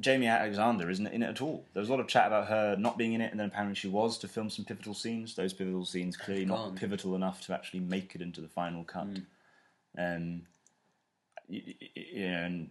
[0.00, 1.64] Jaimie Alexander isn't in it at all.
[1.74, 3.74] There was a lot of chat about her not being in it, and then apparently
[3.74, 5.34] she was to film some pivotal scenes.
[5.34, 9.06] Those pivotal scenes clearly not pivotal enough to actually make it into the final cut.
[9.98, 10.42] Um,
[11.48, 12.70] y- y- you know, and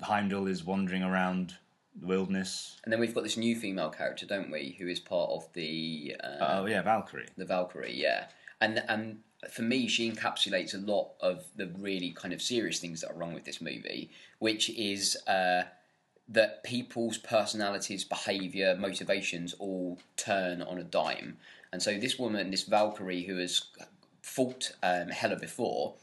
[0.00, 1.54] Heimdall is wandering around
[2.00, 2.78] wilderness.
[2.84, 4.76] And then we've got this new female character, don't we?
[4.78, 7.26] Who is part of the uh, Oh yeah, Valkyrie.
[7.36, 8.26] the Valkyrie, yeah.
[8.60, 13.00] And and for me, she encapsulates a lot of the really kind of serious things
[13.00, 15.62] that are wrong with this movie, which is uh,
[16.28, 21.38] that people's personalities, behaviour, motivations all turn on a dime.
[21.72, 23.62] And so this woman, this Valkyrie, who has
[24.22, 25.94] fought um, Hela before,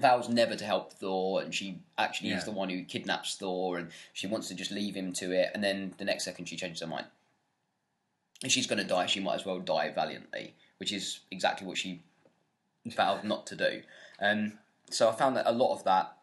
[0.00, 2.38] vows never to help Thor, and she actually Yeah.
[2.38, 5.50] is the one who kidnaps Thor, and she wants to just leave him to it.
[5.54, 7.06] And then the next second, she changes her mind
[8.44, 11.76] if she's going to die, she might as well die valiantly, which is exactly what
[11.76, 12.02] she
[12.86, 13.82] vowed not to do.
[14.20, 14.58] Um,
[14.90, 16.16] so I found that a lot of that,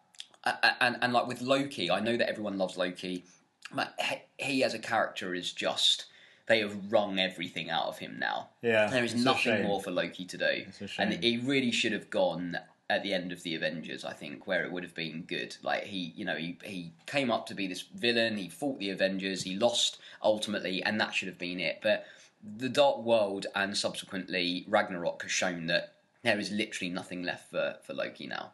[0.46, 3.26] a- a- and and like with Loki, I know that everyone loves Loki,
[3.72, 4.00] but
[4.38, 6.06] he, as a character is just
[6.48, 8.50] they have wrung everything out of him now.
[8.62, 10.66] Yeah, there is nothing more for Loki to do,
[10.98, 14.64] and he really should have gone at the end of the Avengers, I think, where
[14.64, 15.56] it would have been good.
[15.64, 18.38] Like he, you know, he he came up to be this villain.
[18.38, 19.44] He fought the Avengers.
[19.44, 21.80] He lost ultimately, and that should have been it.
[21.82, 22.06] But
[22.44, 25.94] the Dark World and subsequently Ragnarok has shown that
[26.24, 28.52] there is literally nothing left for for Loki now.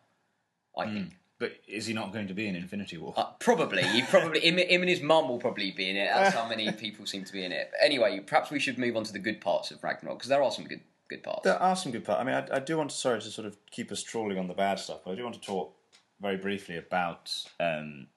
[0.78, 1.14] I think.
[1.38, 3.16] But is he not going to be in Infinity War?
[3.18, 6.08] Uh, probably, he probably him, him and his mum will probably be in it.
[6.14, 7.72] That's how many people seem to be in it.
[7.84, 10.52] Anyway, perhaps we should move on to the good parts of Ragnarok because there are
[10.52, 11.44] some good good parts.
[11.44, 12.22] There are some good parts.
[12.22, 14.48] I mean, I, I do want to, sorry, to sort of keep us trawling on
[14.48, 15.76] the bad stuff, but I do want to talk
[16.20, 18.08] very briefly about um,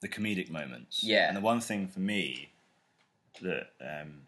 [0.00, 1.02] the comedic moments.
[1.02, 1.28] Yeah.
[1.28, 2.50] And the one thing for me
[3.42, 4.22] that um,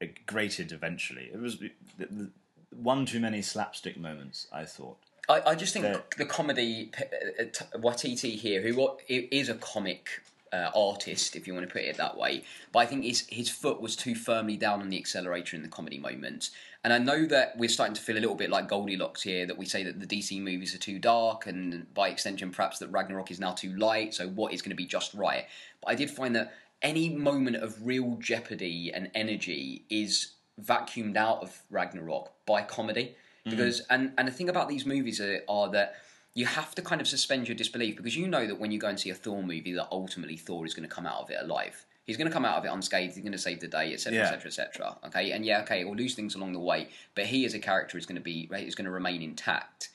[0.00, 2.30] it grated eventually, it was the, the,
[2.74, 4.98] one too many slapstick moments, I thought.
[5.28, 7.44] I, I just think The- the comedy uh,
[7.78, 12.16] Waititi here, who is a comic uh, artist, if you want to put it that
[12.16, 15.62] way, but I think his his foot was too firmly down on the accelerator in
[15.62, 16.50] the comedy moments.
[16.82, 19.58] And I know that we're starting to feel a little bit like Goldilocks here, that
[19.58, 23.30] we say that the DC movies are too dark, and by extension, perhaps that Ragnarok
[23.30, 24.14] is now too light.
[24.14, 25.44] So what is going to be just right?
[25.82, 30.32] But I did find that any moment of real jeopardy and energy is
[30.62, 33.14] vacuumed out of Ragnarok by comedy.
[33.44, 35.96] Because and and the thing about these movies are, are that
[36.40, 38.88] you have to kind of suspend your disbelief because you know that when you go
[38.88, 41.36] and see a Thor movie, that ultimately Thor is going to come out of it
[41.40, 41.84] alive.
[42.06, 43.14] He's going to come out of it unscathed.
[43.14, 44.96] He's going to save the day, etc., etc., etc.
[45.06, 47.98] Okay, and yeah, okay, we'll lose things along the way, but he as a character
[47.98, 49.90] is going to be is going to remain intact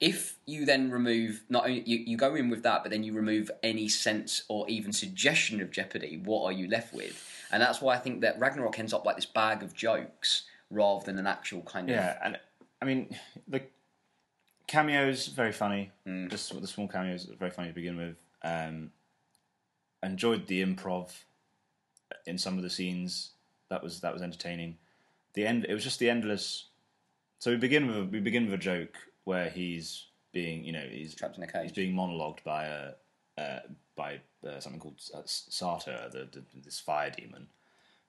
[0.00, 3.12] if you then remove not only you, you go in with that but then you
[3.12, 7.20] remove any sense or even suggestion of jeopardy what are you left with
[7.50, 11.04] and that's why i think that ragnarok ends up like this bag of jokes rather
[11.04, 12.38] than an actual kind of Yeah, and
[12.80, 13.62] I mean the
[14.68, 15.90] cameos very funny.
[16.06, 16.30] Mm.
[16.30, 18.16] Just the small cameos very funny to begin with.
[18.44, 18.92] Um,
[20.02, 21.10] enjoyed the improv
[22.26, 23.32] in some of the scenes.
[23.70, 24.76] That was that was entertaining.
[25.34, 25.66] The end.
[25.68, 26.66] It was just the endless.
[27.40, 30.84] So we begin with a, we begin with a joke where he's being you know
[30.88, 31.62] he's trapped in a cage.
[31.64, 32.90] he's being monologued by a
[33.38, 33.60] uh,
[33.96, 37.46] by uh, something called uh, Surtur, the, the, this fire demon,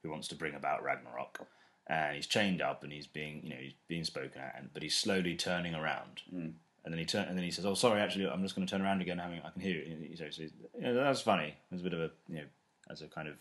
[0.04, 1.48] who wants to bring about Ragnarok.
[1.90, 4.84] And he's chained up, and he's being, you know, he's being spoken at, and, but
[4.84, 6.22] he's slowly turning around.
[6.32, 8.72] And then he turn, and then he says, "Oh, sorry, actually, I'm just going to
[8.72, 9.18] turn around again.
[9.18, 12.00] Having, I can hear you." He says, you know, "That's funny." There's a bit of
[12.00, 12.46] a, you know,
[12.90, 13.36] as a kind of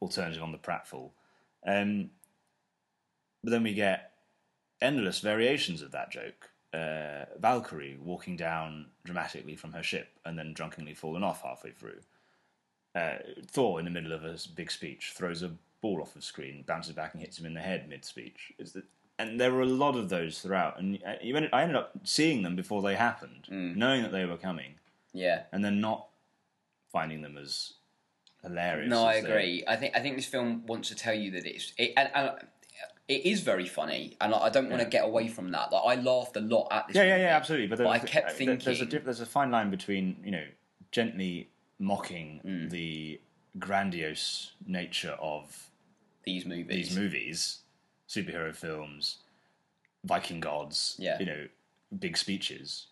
[0.00, 1.10] alternative on the pratfall.
[1.66, 2.10] Um,
[3.44, 4.12] but then we get
[4.80, 6.50] endless variations of that joke.
[6.74, 12.00] Uh, Valkyrie walking down dramatically from her ship and then drunkenly falling off halfway through.
[12.94, 15.52] Uh, Thor, in the middle of a big speech, throws a
[15.86, 18.52] ball off the screen, bounces back and hits him in the head mid speech.
[19.18, 20.78] And there were a lot of those throughout.
[20.78, 24.74] And ended, I ended up seeing them before they happened, knowing that they were coming,
[25.12, 25.44] Yeah.
[25.52, 26.08] and then not
[26.92, 27.74] finding them as
[28.42, 28.90] hilarious.
[28.90, 29.64] No, I as they- agree.
[29.66, 32.30] I think I think this film wants to tell you that it's it, and, and
[33.08, 34.90] it is very funny, and I don't want to Yeah.
[34.98, 35.72] get away from that.
[35.72, 36.96] Like I laughed a lot at this.
[36.96, 37.66] Yeah, yeah, movie, yeah, absolutely.
[37.68, 40.32] But, But I kept uh, there- There's a thinking- there's a fine line between you
[40.32, 40.46] know
[40.90, 42.70] gently mocking Mm.
[42.70, 43.20] the
[43.58, 45.70] grandiose nature of
[46.26, 46.88] these movies.
[46.88, 47.58] these movies,
[48.08, 49.18] superhero films,
[50.04, 51.18] Viking gods, Yeah.
[51.18, 51.48] you know,
[51.98, 52.86] big speeches,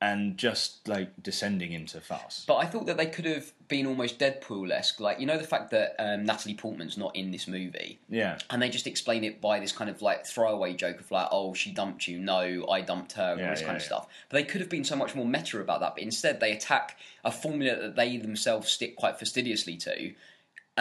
[0.00, 2.44] and just like descending into farce.
[2.46, 4.98] But I thought that they could have been almost Deadpool-esque.
[4.98, 8.00] Like you know the fact that um, Natalie Portman's not in this movie.
[8.08, 11.28] yeah, And they just explain it by this kind of like throwaway joke of like,
[11.30, 12.18] oh, she dumped you.
[12.18, 13.32] No, I dumped her.
[13.32, 13.86] and Yeah, all this yeah, kind of yeah.
[13.86, 14.08] stuff.
[14.28, 15.94] But they could have been so much more meta about that.
[15.94, 20.12] But instead, they attack a formula that they themselves stick quite fastidiously to.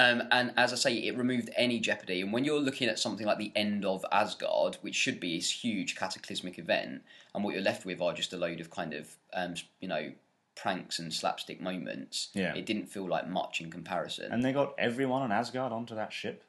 [0.01, 2.21] Um, and as I say, it removed any jeopardy.
[2.21, 5.51] And when you're looking at something like the end of Asgard, which should be this
[5.63, 7.03] huge cataclysmic event,
[7.35, 10.11] and what you're left with are just a load of kind of, um, you know,
[10.55, 12.53] pranks and slapstick moments, Yeah.
[12.55, 14.31] it didn't feel like much in comparison.
[14.31, 16.43] and they got everyone on Asgard onto that ship.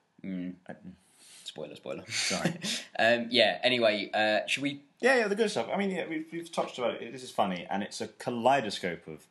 [1.45, 2.05] spoiler, spoiler.
[2.09, 2.55] Sorry.
[2.99, 3.59] um, yeah.
[3.63, 4.81] Anyway, uh, should we?
[5.01, 5.69] Yeah, yeah, the good stuff.
[5.73, 7.13] I mean, yeah, we've, we've touched about it.
[7.13, 9.27] This is funny, and it's a kaleidoscope of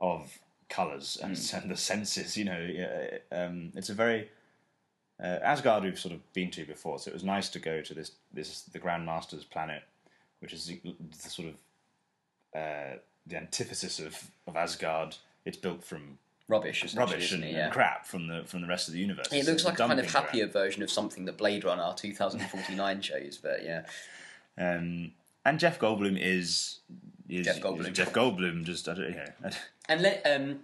[0.00, 2.36] of colours and, and the senses.
[2.36, 4.28] You know, yeah, um, it's a very
[5.22, 7.94] uh, Asgard we've sort of been to before, so it was nice to go to
[7.94, 9.82] this this the Grandmaster's planet,
[10.40, 11.54] which is the, the sort of
[12.54, 15.16] uh, the antithesis of, of Asgard.
[15.44, 17.44] It's built from Rubbish, rubbish and.
[17.44, 17.64] Yeah.
[17.64, 19.26] and crap from the from the rest of the universe.
[19.30, 23.02] It It's looks like a kind of happier version of something that Blade Runner 2049
[23.02, 23.82] shows, but yeah.
[24.56, 25.12] Um,
[25.48, 26.80] and Jeff Goldblum is,
[27.28, 27.88] is Jeff Goldblum.
[27.90, 29.50] is Jeff Goldblum just I don't know.
[29.88, 30.60] And let um,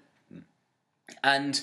[1.23, 1.61] and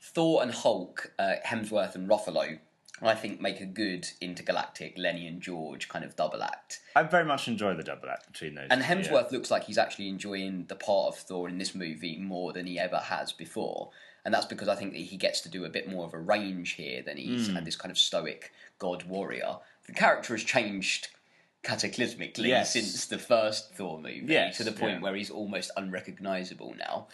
[0.00, 2.58] Thor and Hulk, uh, Hemsworth and Ruffalo,
[3.02, 6.80] I think make a good intergalactic Lenny and George kind of double act.
[6.94, 8.66] I very much enjoy the double act between those.
[8.70, 12.18] And two, Hemsworth looks like he's actually enjoying the part of Thor in this movie
[12.18, 13.90] more than he ever has before.
[14.24, 16.18] And that's because I think that he gets to do a bit more of a
[16.18, 17.54] range here than he's Hmm.
[17.54, 19.56] had this kind of stoic god warrior.
[19.86, 21.08] The character has changed
[21.62, 22.72] cataclysmically Yes.
[22.72, 25.00] since the first Thor movie Yes, to the point yeah.
[25.00, 27.08] where he's almost unrecognizable now.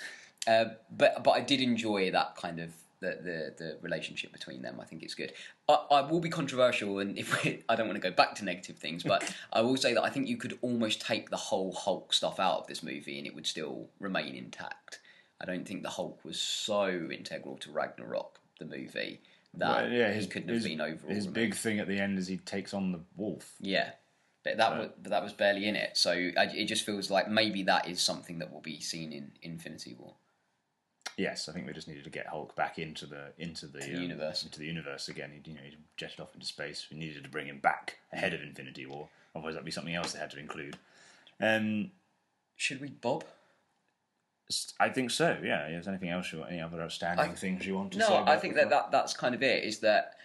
[0.47, 4.79] Uh, but but I did enjoy that kind of the, the, the relationship between them.
[4.81, 5.33] I think it's good.
[5.69, 8.45] I, I will be controversial, and if we, I don't want to go back to
[8.45, 11.73] negative things, but I will say that I think you could almost take the whole
[11.73, 15.01] Hulk stuff out of this movie, and it would still remain intact.
[15.41, 19.21] I don't think the Hulk was so integral to Ragnarok, the movie,
[19.55, 21.15] that Well, yeah, his, he couldn't his, have been overall.
[21.15, 21.35] his removed.
[21.35, 23.53] big thing at the end is he takes on the wolf.
[23.61, 23.91] Yeah,
[24.47, 25.97] but that was but that was barely in it.
[25.97, 29.33] So I, it just feels like maybe that is something that will be seen in
[29.43, 30.15] Infinity War.
[31.17, 34.03] Yes, I think we just needed to get Hulk back into the into the, um,
[34.03, 34.45] universe.
[34.45, 35.33] into the universe again.
[35.33, 36.87] He, you know, he jetted off into space.
[36.91, 39.09] We needed to bring him back ahead of Infinity War.
[39.35, 40.77] Otherwise, that'd be something else they had to include.
[41.41, 41.91] Um,
[42.55, 43.25] Should we, Bob?
[44.79, 45.37] I think so.
[45.43, 45.67] Yeah.
[45.69, 46.33] Is there anything else?
[46.33, 48.17] You want, any other outstanding I- things you want to No, say?
[48.27, 49.65] I think that, that that's kind of it.
[49.65, 50.16] Is that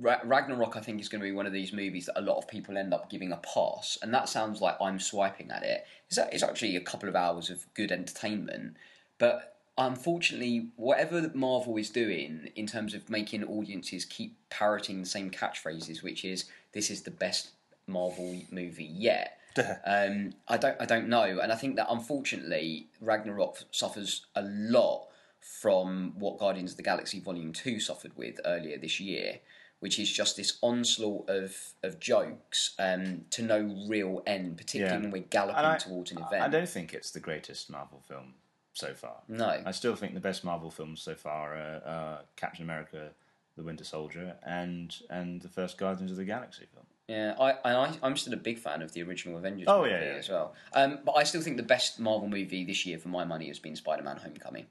[0.00, 0.76] Ragnarok?
[0.76, 2.76] I think is going to be one of these movies that a lot of people
[2.76, 5.84] end up giving a pass, and that sounds like I'm swiping at it.
[6.08, 8.76] It's, it's actually a couple of hours of good entertainment,
[9.18, 15.30] but unfortunately, whatever Marvel is doing in terms of making audiences keep parroting the same
[15.30, 17.50] catchphrases, which is "This is the best
[17.86, 19.36] Marvel movie yet."
[19.84, 25.08] Um, I don't, I don't know, and I think that unfortunately, Ragnarok suffers a lot
[25.40, 29.40] from what Guardians of the Galaxy Volume Two suffered with earlier this year,
[29.80, 35.02] which is just this onslaught of of jokes um, to no real end, particularly Yeah.
[35.02, 36.42] when we're galloping I, towards an event.
[36.42, 38.34] I don't think it's the greatest Marvel film
[38.72, 39.16] so far.
[39.28, 39.60] No.
[39.66, 43.10] I still think the best Marvel films so far are, are Captain America,
[43.56, 46.86] The Winter Soldier, and and the first Guardians of the Galaxy film.
[47.08, 50.00] Yeah, I, I I'm still a big fan of the original Avengers Oh, movie yeah,
[50.12, 50.18] yeah.
[50.18, 50.54] as well.
[50.74, 53.58] Um, but I still think the best Marvel movie this year, for my money, has
[53.58, 54.66] been Spider-Man: Homecoming.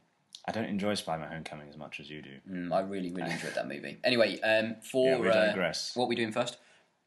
[0.49, 2.31] I don't enjoy Spider-Man: Homecoming as much as you do.
[2.49, 3.99] Mm, I really, really enjoyed that movie.
[4.03, 5.95] Anyway, um, for Yeah, we uh, digress.
[5.95, 6.57] what are we doing first?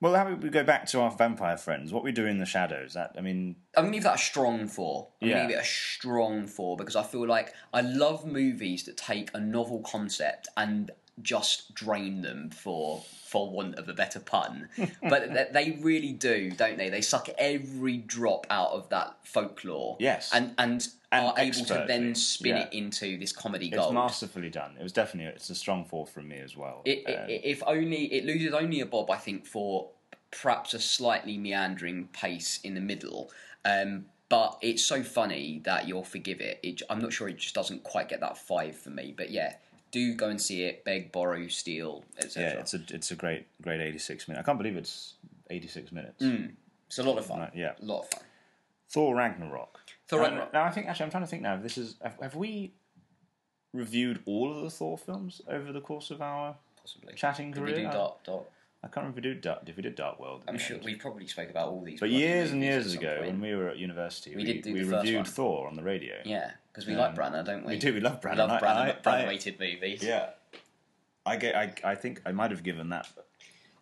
[0.01, 1.93] Well, how about we go back to our vampire friends?
[1.93, 2.95] What we do in the shadows?
[2.95, 5.09] That I mean, I'm gonna give that a strong four.
[5.21, 5.35] I'm Yeah.
[5.39, 9.31] gonna give it a strong four because I feel like I love movies that take
[9.35, 14.69] a novel concept and just drain them for for want of a better pun.
[15.09, 16.91] but they really do, don't they?
[16.91, 19.97] They suck every drop out of that folklore.
[19.99, 20.31] Yes.
[20.33, 22.63] And and, And are able to then spin yeah.
[22.65, 23.95] it into this comedy it's gold.
[23.95, 24.77] masterfully done.
[24.79, 26.83] It was definitely it's a strong four from me as well.
[26.85, 29.91] It, Um, it, if only it loses only a bob, I think, for
[30.31, 33.31] perhaps a slightly meandering pace in the middle.
[33.65, 36.59] Um, but it's so funny that you'll forgive it.
[36.63, 36.81] it.
[36.89, 39.13] I'm not sure it just doesn't quite get that five for me.
[39.15, 39.57] But yeah,
[39.93, 40.85] do go and see it.
[40.85, 42.55] Beg, borrow, steal, etc.
[42.55, 44.43] yeah, it's a it's a great great eighty six minutes.
[44.43, 45.15] I can't believe it's
[45.51, 46.25] eighty six minutes.
[46.25, 46.53] Mm.
[46.87, 47.41] it's a lot of fun.
[47.41, 47.73] Right, yeah.
[47.81, 48.23] a lot of fun.
[48.89, 49.79] Thor Ragnarok.
[50.09, 50.53] Thor um, Ragnarok.
[50.53, 51.55] Now I think actually I'm trying to think now.
[51.55, 52.73] If this is have, have we
[53.73, 57.15] reviewed all of the Thor films over the course of our Possibly.
[57.15, 58.25] chatting Did we do uh, Dark?
[58.25, 58.45] Dark?
[58.85, 60.43] I can't remember if we did Dark, if we did Dark World.
[60.49, 60.85] I'm sure end.
[60.85, 62.01] we probably spoke about all these.
[62.01, 63.27] But years and years ago, point.
[63.27, 65.25] when we were at university, We we, did we reviewed one.
[65.25, 66.17] Thor on the radio.
[66.25, 67.75] yeah, because we like Branagh, don't we?
[67.75, 68.37] we do, we love We Branagh.
[68.39, 70.03] love I- I- Branagh-rated movies.
[70.03, 70.31] Yeah,
[71.25, 71.55] I get.
[71.55, 73.09] I, I think I might have given that.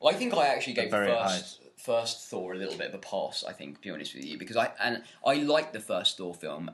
[0.00, 2.98] Well, I think I actually gave very first first Thor a little bit of a
[2.98, 3.42] pass.
[3.48, 6.34] I think, to be honest with you, because I and I like the first Thor
[6.34, 6.70] film.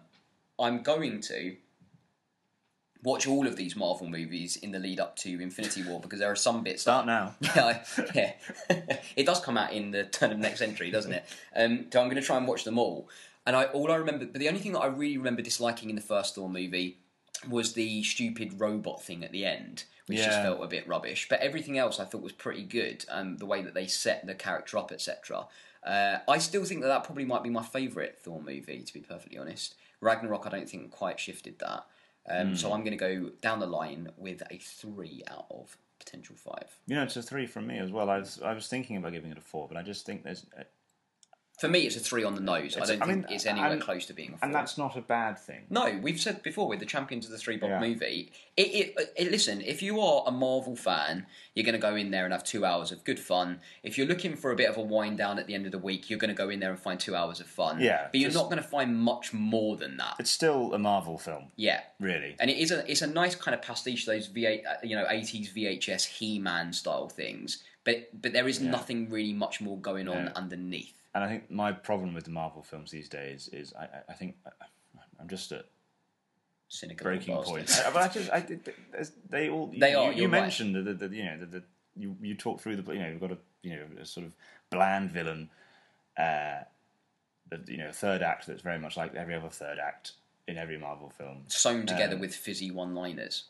[0.59, 1.55] I'm going to
[3.07, 6.31] watch all of these Marvel movies in the lead up to Infinity War because there
[6.31, 6.83] are some bits.
[6.83, 7.83] Start that, now.
[8.12, 8.33] Yeah,
[8.69, 8.97] yeah.
[9.16, 11.25] it does come out in the turn of next century, doesn't it?
[11.55, 13.09] Um, so I'm going to try and watch them all.
[13.47, 15.95] And I all I remember, but the only thing that I really remember disliking in
[15.95, 16.99] the first Thor movie
[17.49, 21.29] was the stupid robot thing at the end, which just felt a bit rubbish.
[21.31, 24.35] But everything else I thought was pretty good, and the way that they set the
[24.35, 25.47] character up, etc.
[25.85, 28.99] Uh, I still think that that probably might be my favourite Thor movie, to be
[28.99, 29.77] perfectly honest.
[30.01, 31.87] Ragnarok, I don't think quite shifted that.
[32.29, 32.55] Um, Hmm.
[32.55, 36.79] So I'm going to go down the line with a three out of potential five.
[36.87, 38.11] You know, it's a three from me as well.
[38.11, 40.47] I was I was thinking about giving it a four, but I just think there's,
[41.59, 42.77] For me, it's a three on the nose.
[42.77, 44.40] I don't I think mean, it's anywhere and- close to being a four.
[44.45, 45.64] and that's not a bad thing.
[45.71, 47.81] No, we've said before with the Champions of the Three Bob Yeah.
[47.81, 48.31] movie.
[48.59, 52.11] It, it, it, listen, if you are a Marvel fan, you're going to go in
[52.11, 53.61] there and have two hours of good fun.
[53.83, 55.79] If you're looking for a bit of a wind down at the end of the
[55.79, 57.81] week, you're going to go in there and find two hours of fun.
[57.81, 60.16] Yeah, but you're just- not going to find much more than that.
[60.19, 62.37] It's still a Marvel film, Yeah, really.
[62.38, 64.95] and it is a it's a nice kind of pastiche of those V8 uh, you
[64.95, 67.62] know 80s VHS He-Man style things.
[67.85, 70.92] But but there is nothing really much more going on underneath.
[71.17, 74.13] And I think my problem with the Marvel films these days is I, I- I
[74.13, 74.37] think
[75.19, 75.65] I'm just at
[76.69, 77.71] Cynical breaking point.
[77.87, 78.47] I- but I just, I,
[79.31, 79.73] they all.
[79.75, 80.43] They you, are, You, you're right.
[80.43, 81.63] mentioned that, that you know that the,
[81.97, 84.35] you you talk through the you know you've got a you know a sort of
[84.69, 85.49] bland villain,
[86.19, 86.65] uh,
[87.49, 90.13] that you know third act that's very much like every other third act
[90.47, 93.45] in every Marvel film, Sewn together Um, with fizzy one-liners.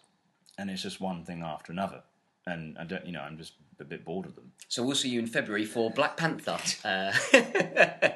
[0.57, 2.03] and it's just one thing after another,
[2.47, 4.53] and I don't you know I'm just a bit bored of them.
[4.69, 6.59] So we'll see you in February for Black Panther.
[6.85, 7.13] Uh,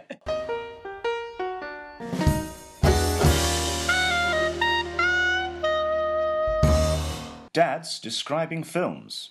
[7.52, 9.30] Dads describing films.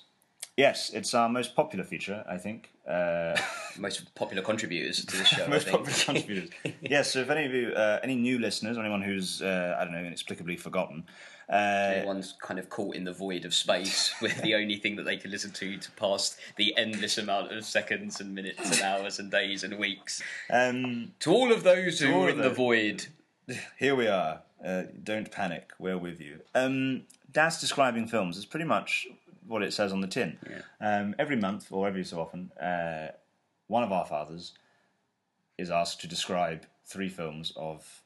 [0.57, 2.69] Yes, it's our most popular feature, I think.
[2.85, 3.33] Uh,
[3.77, 5.47] most popular contributors to the show.
[5.47, 5.85] most I think.
[5.85, 6.49] popular contributors.
[6.81, 9.85] yes, so if any of you, uh, any new listeners, or anyone who's uh, I
[9.85, 11.05] don't know inexplicably forgotten,
[11.49, 15.03] uh, Everyone's kind of caught in the void of space, with the only thing that
[15.03, 19.19] they can listen to to pass the endless amount of seconds and minutes and hours
[19.19, 20.21] and days and weeks.
[20.51, 23.07] um, To all of those who are in the void,
[23.79, 24.41] here we are.
[24.63, 26.41] Uh, don't panic, we're with you.
[26.53, 29.07] Um, Dad's describing films is pretty much
[29.47, 30.37] what it says on the tin.
[30.81, 33.11] Um, every month or every so often, uh,
[33.67, 34.51] one of our fathers
[35.57, 38.01] is asked to describe three films of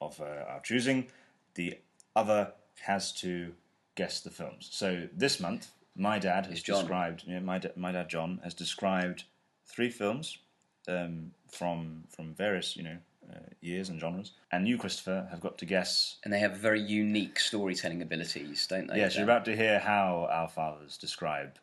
[0.00, 1.08] of uh, our choosing.
[1.54, 1.78] The
[2.14, 3.52] other has to
[3.94, 4.68] guess the films.
[4.70, 7.24] So this month, my dad has described.
[7.26, 9.24] Yeah, my da- my dad John has described
[9.66, 10.38] three films
[10.86, 12.96] um, from from various you know
[13.32, 16.16] uh, years and genres, and you Christopher have got to guess.
[16.24, 18.96] and they have very unique storytelling abilities, don't they?
[18.96, 21.58] Yes, you're about to hear how our fathers describe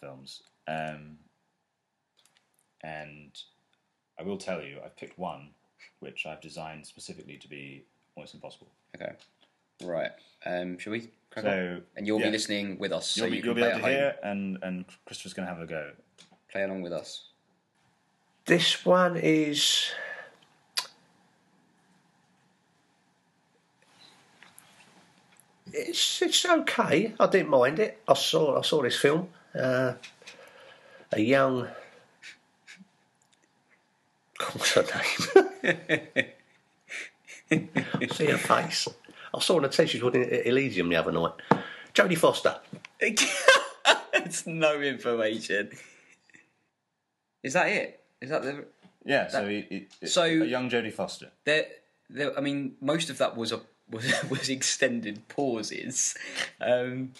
[0.00, 1.18] films, um,
[2.82, 3.30] and
[4.18, 5.50] I will tell you, I've picked one
[6.00, 8.68] which I've designed specifically to be almost impossible.
[8.94, 9.12] Okay,
[9.84, 10.10] right.
[10.46, 11.10] Um, shall we?
[11.30, 11.82] Crack So, on?
[11.96, 12.26] and you'll yeah.
[12.26, 13.90] be listening with us, You'll be, you you'll can be able at to home.
[13.90, 15.90] hear, and and Christopher's going to have a go.
[16.50, 17.24] Play along with us.
[18.46, 19.90] This one is.
[25.72, 27.12] It's it's okay.
[27.20, 28.00] I didn't mind it.
[28.08, 29.28] I saw I saw this film.
[29.54, 29.94] Uh,
[31.12, 31.68] a young.
[34.52, 34.84] What's her
[35.62, 36.26] name?
[38.12, 38.88] See her face.
[39.34, 39.92] I saw her on the test.
[39.92, 41.32] She was watching Elysium the other night.
[41.94, 42.56] Jodie Foster.
[43.00, 45.70] it's no information.
[47.42, 48.00] Is that it?
[48.20, 48.64] Is that the?
[49.04, 51.30] Yeah, so he, he, So- a young Jodie Foster.
[51.44, 51.66] There,
[52.10, 52.36] there.
[52.36, 53.60] I mean, most of that was a
[53.90, 56.14] was was extended pauses.
[56.60, 57.12] Um,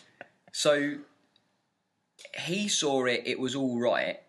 [0.52, 0.96] so
[2.38, 3.22] he saw it.
[3.26, 4.20] It was all right.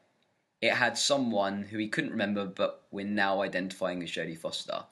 [0.61, 4.83] It had someone who he couldn't remember, but we're now identifying as Jodie Foster.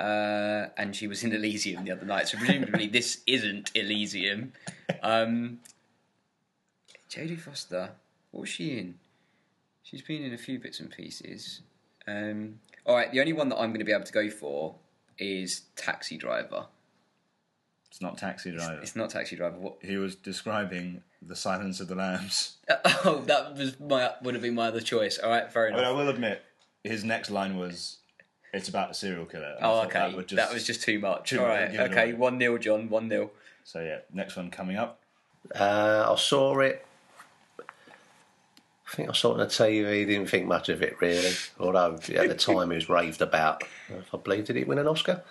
[0.00, 4.52] Uh, and she was in Elysium the other night, so presumably this isn't Elysium.
[5.02, 5.60] Um,
[7.08, 7.90] Jodie Foster,
[8.32, 8.94] what was she in?
[9.82, 11.60] She's been in a few bits and pieces.
[12.08, 14.74] Um, all right, the only one that I'm going to be able to go for
[15.18, 16.66] is Taxi Driver.
[17.90, 18.80] It's not Taxi Driver.
[18.82, 19.56] It's not Taxi Driver.
[19.56, 19.76] What?
[19.80, 22.56] He was describing the Silence of the Lambs.
[23.06, 25.18] Oh, that was my would have been my other choice.
[25.18, 26.42] All right, fair I mean, I will admit,
[26.82, 27.98] his next line was,
[28.54, 29.98] "It's about a serial killer." Oh, okay.
[29.98, 31.30] That, would That was just too much.
[31.30, 32.12] too All much, right, okay.
[32.12, 32.88] One 0 John.
[32.88, 33.30] One 0
[33.64, 34.98] So yeah, next one coming up.
[35.54, 36.86] Uh, I saw it.
[37.60, 40.06] I think I saw it on the TV.
[40.06, 41.32] Didn't think much of it really.
[41.58, 43.64] Although at the time it was raved about.
[44.12, 45.22] I believe did it win an Oscar?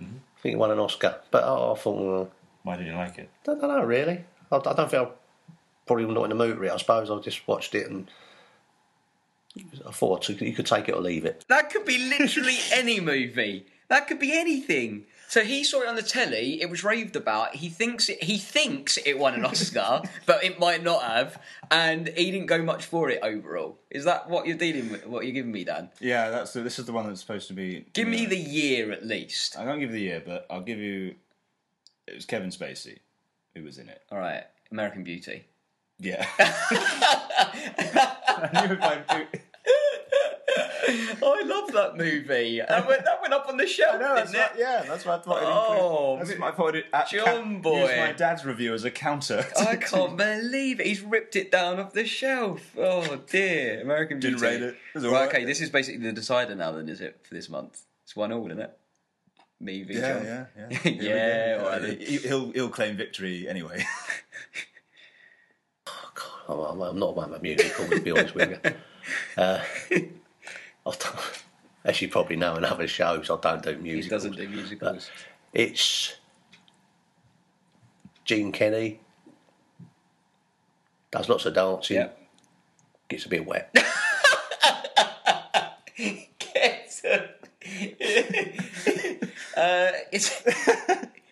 [0.00, 0.04] I
[0.42, 1.20] think it won an Oscar.
[1.30, 2.30] But I, I thought, well,
[2.62, 3.28] Why did you like it?
[3.42, 4.24] I don't know really.
[4.50, 5.08] I, I don't think I
[5.86, 6.72] probably not in the mood for it.
[6.72, 8.08] I suppose I just watched it and
[9.86, 11.44] I thought you could take it or leave it.
[11.48, 13.66] That could be literally any movie.
[13.88, 15.04] That could be anything.
[15.28, 16.60] So he saw it on the telly.
[16.60, 17.56] It was raved about.
[17.56, 21.40] He thinks it, he thinks it won an Oscar, but it might not have.
[21.70, 23.78] And he didn't go much for it overall.
[23.90, 25.06] Is that what you're dealing with?
[25.06, 25.88] What you're giving me, Dan?
[26.00, 27.86] Yeah, that's the, this is the one that's supposed to be.
[27.94, 29.58] Give you me know- the year at least.
[29.58, 31.14] I can't give you the year, but I'll give you.
[32.06, 32.98] It was Kevin Spacey
[33.54, 34.02] who was in it.
[34.10, 35.44] All right, American Beauty.
[36.02, 36.26] Yeah.
[36.38, 36.44] I
[38.66, 39.26] knew if I-
[41.22, 42.60] Oh, I love that movie.
[42.68, 44.60] That went, that went up on the shelf, No, that's didn't what, it?
[44.60, 45.38] yeah, that's what I thought.
[45.42, 46.76] Oh, that's what I thought.
[46.76, 47.94] I'd, uh, John ca- boy.
[47.96, 49.46] My dad's review as a counter.
[49.58, 50.86] I can't believe it.
[50.86, 52.72] He's ripped it down off the shelf.
[52.76, 54.34] Oh dear, American Beauty.
[54.34, 54.74] Didn't rate it.
[54.94, 57.48] It was Right, okay, this is basically the decider now, then, is it for this
[57.48, 57.82] month?
[58.04, 58.76] It's one all, isn't it?
[59.60, 60.24] Me v Yeah, John.
[60.26, 60.66] yeah, yeah.
[60.68, 61.58] Yeah, Here we go.
[61.64, 63.84] all right Uh, he- he'll he'll claim victory anyway.
[66.52, 68.72] I'm, I'm- I'm not one of a musical, to be honest with you.
[69.36, 69.60] Uh,
[71.84, 75.10] as you probably know in other shows, I don't do He doesn't do musicals.
[75.52, 76.16] It's
[78.24, 79.00] Gene Kelly.
[81.10, 81.96] Does lots of dancing.
[81.96, 82.08] Yeah.
[83.08, 83.74] Gets a bit wet.
[85.96, 87.26] Gets uh,
[90.12, 90.42] it's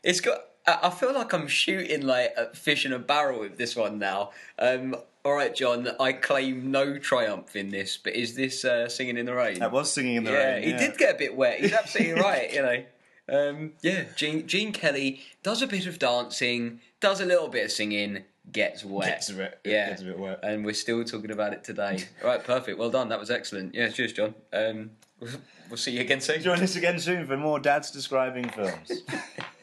[0.03, 0.39] it's got.
[0.66, 3.99] I I feel like I'm shooting like a fish in a barrel with this one
[3.99, 4.31] now.
[4.59, 5.89] Um, all right, John.
[5.99, 9.59] I claim no triumph in this, but is this uh, singing in the rain?
[9.59, 10.62] That was singing in the yeah, rain.
[10.62, 11.61] he did get a bit wet.
[11.61, 12.53] He's absolutely right.
[12.53, 12.85] You know.
[13.31, 17.71] Um, yeah, Gene, Gene Kelly does a bit of dancing, does a little bit of
[17.71, 19.07] singing, gets wet.
[19.07, 20.41] Gets a bit- yeah, gets a bit wet.
[20.43, 22.05] And we're still talking about it today.
[22.25, 22.79] All right, perfect.
[22.79, 23.09] Well done.
[23.09, 23.75] That was excellent.
[23.75, 24.35] Yeah, cheers, John.
[24.53, 24.91] Um,
[25.21, 25.31] we'll,
[25.68, 26.43] we'll see you again soon.
[26.43, 29.03] Join us again soon for more dads describing films.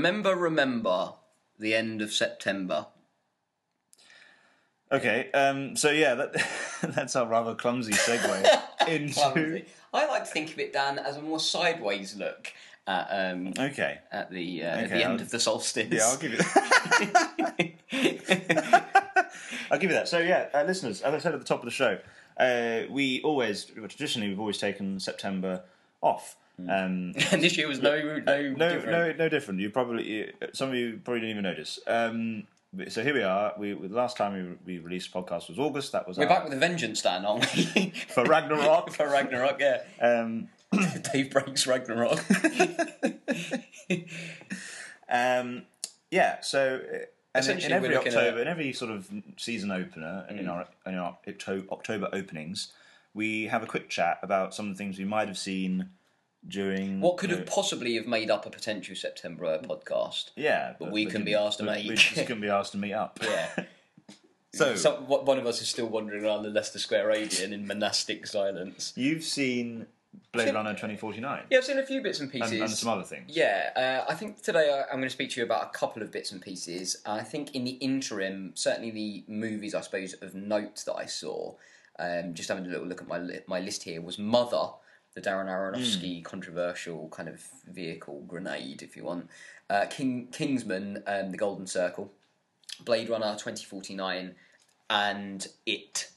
[0.00, 1.12] Remember, remember
[1.58, 2.86] the end of September.
[4.90, 6.32] okay, um, so yeah, that,
[6.82, 9.62] that's our rather clumsy segue into.
[9.92, 12.50] I like to think of it, Dan, as a more sideways look
[12.86, 13.98] at um, Okay.
[14.10, 15.88] at the uh, at the end I'll- of the solstice.
[15.90, 17.74] Yeah, I'll give you that.
[19.70, 20.08] I'll give you that.
[20.08, 21.98] So yeah, uh, listeners, as I said at the top of the show,
[22.38, 25.62] uh, we always traditionally we've always taken September
[26.00, 26.36] off.
[26.68, 28.18] Um, and this year was no no
[28.52, 28.86] no, different.
[28.90, 29.60] no, no different.
[29.60, 31.78] You probably you, some of you probably didn't even notice.
[31.86, 32.46] Um,
[32.88, 33.52] so here we are.
[33.58, 35.92] We the last time we, we released a podcast was August.
[35.92, 37.90] That was We're our- back with a vengeance, Dan, aren't we?
[38.08, 38.90] for Ragnarok.
[38.94, 39.82] For Ragnarok, yeah.
[40.00, 40.48] Um,
[41.12, 42.20] Dave breaks Ragnarok.
[45.08, 45.62] um,
[46.10, 46.40] yeah.
[46.40, 46.80] So.
[47.34, 50.94] uh, in, in every October, at- in every sort of season opener, in our in
[50.96, 51.16] our
[51.70, 52.72] October openings,
[53.14, 55.90] we have a quick chat about some of the things we might have seen
[56.48, 60.30] during what could have possibly have made up a potential September podcast?
[60.36, 61.88] yeah, but we can be asked to but make.
[61.88, 63.18] We just can be asked to meet up.
[63.30, 63.48] Yeah.
[64.52, 67.68] So Some, one one of us is still wandering around the Leicester Square Odeon in
[67.68, 68.92] monastic silence.
[68.96, 69.86] you've seen
[70.32, 72.50] Blade Seen- Runner twenty forty nine Yeah, I've seen a few bits and pieces.
[72.50, 73.26] and, and some other things.
[73.28, 73.70] Yeah,
[74.08, 76.10] uh, I think today I- I'm going to speak to you about a couple of
[76.10, 77.00] bits and pieces.
[77.06, 81.54] I think in the interim, certainly the movies I suppose of note that I saw,
[82.00, 84.70] um, just having a little look at my li- my list here was Mother,
[85.14, 89.28] the Darren Aronofsky controversial kind of vehicle grenade, if you want.
[89.68, 92.10] Uh, King Kingsman, um, The Golden Circle,
[92.84, 94.34] Blade Runner 2049,
[94.88, 96.10] and It,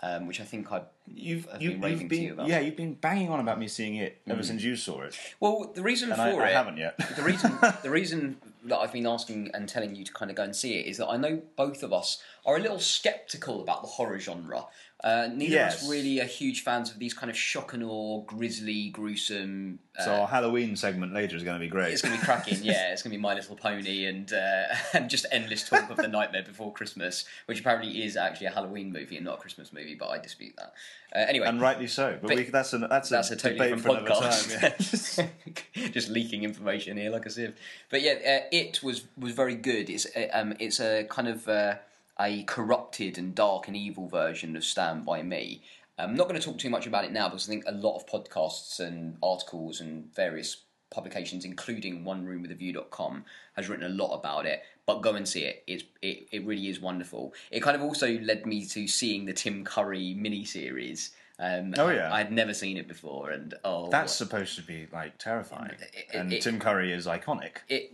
[0.00, 0.82] um, which I think I
[1.14, 2.46] You've I've you, been you've been you about.
[2.46, 4.44] yeah you've been banging on about me seeing it ever Mm.
[4.44, 6.96] since you saw it, well the reason and for I, I haven't yet.
[7.16, 10.44] the reason the reason that I've been asking and telling you to kind of go
[10.44, 13.82] and see it is that I know both of us are a little sceptical about
[13.82, 14.66] the horror genre.
[15.02, 18.20] Uh, neither of us really are huge fans of these kind of shock and awe,
[18.22, 19.80] grisly, gruesome.
[19.98, 21.92] Uh, So our Halloween segment later is going to be great.
[21.92, 22.92] it's going to be cracking, yeah.
[22.92, 26.06] It's going to be My Little Pony and uh, and just endless talk of the
[26.06, 29.96] Nightmare Before Christmas, which apparently is actually a Halloween movie and not a Christmas movie,
[29.96, 30.72] but I dispute that.
[31.14, 32.16] Uh, anyway, and rightly so.
[32.20, 35.16] But, But we, that's a that's a, that's a totally debate different for another podcast.
[35.16, 35.30] time.
[35.74, 35.88] Yeah.
[35.90, 37.56] just leaking information here like a sieve.
[37.90, 39.90] But yeah, uh, it was was very good.
[39.90, 41.74] It's uh, um, it's a kind of uh,
[42.20, 45.62] a corrupted and dark and evil version of Stand by Me.
[45.98, 47.96] I'm not going to talk too much about it now because I think a lot
[47.96, 50.56] of podcasts and articles and various
[50.90, 53.24] publications, including One Room with a OneRoomWithAView.com,
[53.56, 54.62] has written a lot about it.
[54.84, 55.62] But go and see it.
[55.66, 56.28] It's, it.
[56.32, 57.32] It really is wonderful.
[57.50, 61.10] It kind of also led me to seeing the Tim Curry miniseries.
[61.38, 62.12] Um, Oh, yeah.
[62.12, 65.72] I'd never seen it before, and oh, That's supposed to be like terrifying.
[65.80, 67.58] It- and it- Tim Curry is iconic.
[67.68, 67.92] it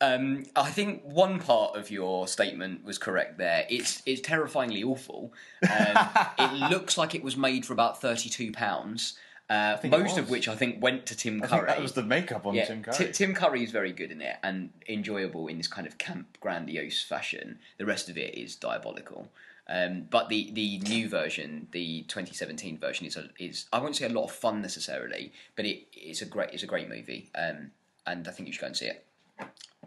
[0.00, 3.66] um, I think one part of your statement was correct there.
[3.68, 5.32] It's it's terrifyingly awful.
[5.62, 9.18] Um, it looks like it was made for about thirty two pounds,
[9.50, 11.66] uh, most of which I think went to Tim Curry.
[11.66, 13.12] that was the makeup on yeah, Tim Ti- Curry.
[13.12, 17.02] Tim Curry is very good in it and enjoyable in this kind of camp, grandiose
[17.02, 17.58] fashion.
[17.78, 19.28] The rest of it is diabolical.
[19.70, 24.06] Um, but the, the new version, the 2017 version, is a, is I won't say
[24.06, 27.72] a lot of fun necessarily, but it, it's a great it's a great movie, um,
[28.06, 29.04] and I think you should go and see it.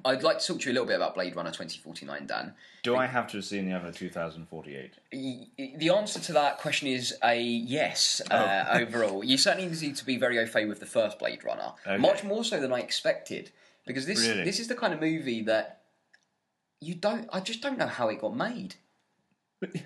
[0.04, 2.54] I'd like to talk to you a little bit about Blade Runner 2049, Dan.
[2.82, 4.94] Do I have to have seen the other 2048?
[5.78, 8.20] The answer to that question is a yes.
[8.32, 8.80] Uh, Oh.
[8.80, 11.98] overall, you certainly need to be very au fait with the first Blade Runner, Okay.
[11.98, 13.52] much more so than I expected,
[13.86, 14.44] because this Really?
[14.44, 15.82] this is the kind of movie that
[16.80, 17.30] you don't.
[17.32, 18.76] I just don't know how it got made.